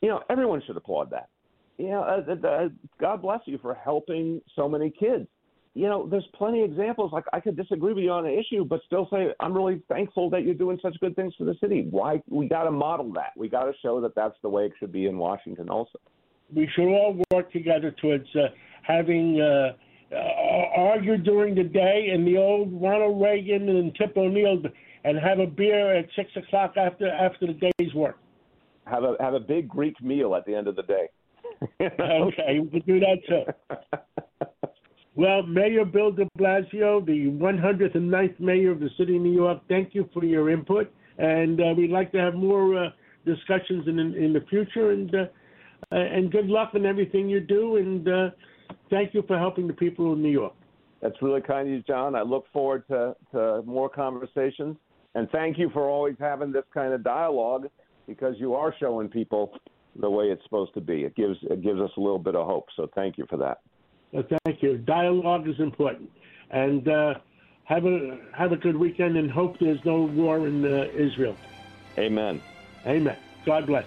[0.00, 1.28] you know, everyone should applaud that.
[1.76, 2.68] You know, uh, uh, uh,
[3.00, 5.28] God bless you for helping so many kids.
[5.74, 7.12] You know, there's plenty of examples.
[7.12, 10.30] Like I could disagree with you on an issue, but still say I'm really thankful
[10.30, 11.86] that you're doing such good things for the city.
[11.90, 13.32] Why we got to model that.
[13.36, 15.98] We got to show that that's the way it should be in Washington, also.
[16.54, 18.48] We should all work together towards uh,
[18.82, 19.74] having uh,
[20.10, 20.16] uh,
[20.76, 24.62] argue during the day and the old Ronald Reagan and Tip O'Neill
[25.04, 28.18] and have a beer at six o'clock after after the day's work.
[28.86, 31.08] Have a have a big Greek meal at the end of the day.
[31.80, 33.76] okay, we can do that too.
[35.18, 39.92] Well, Mayor Bill de Blasio, the 109th mayor of the city of New York, thank
[39.92, 40.92] you for your input.
[41.18, 42.90] And uh, we'd like to have more uh,
[43.26, 44.92] discussions in, in the future.
[44.92, 45.24] And, uh,
[45.90, 47.78] and good luck in everything you do.
[47.78, 48.30] And uh,
[48.90, 50.54] thank you for helping the people of New York.
[51.02, 52.14] That's really kind of you, John.
[52.14, 54.76] I look forward to, to more conversations.
[55.16, 57.66] And thank you for always having this kind of dialogue
[58.06, 59.50] because you are showing people
[60.00, 61.02] the way it's supposed to be.
[61.02, 62.66] It gives it gives us a little bit of hope.
[62.76, 63.62] So thank you for that.
[64.16, 64.78] Uh, thank you.
[64.78, 66.10] Dialogue is important.
[66.50, 67.14] And uh,
[67.64, 71.36] have a have a good weekend and hope there's no war in uh, Israel.
[71.98, 72.40] Amen.
[72.86, 73.16] Amen.
[73.44, 73.84] God bless.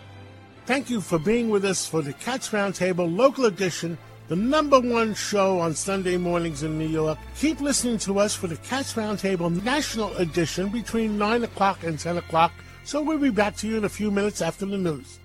[0.66, 3.98] Thank you for being with us for the Cats Roundtable Local Edition,
[4.28, 7.18] the number one show on Sunday mornings in New York.
[7.38, 12.18] Keep listening to us for the Cats Roundtable National Edition between 9 o'clock and 10
[12.18, 12.52] o'clock.
[12.84, 15.20] So we'll be back to you in a few minutes after the news.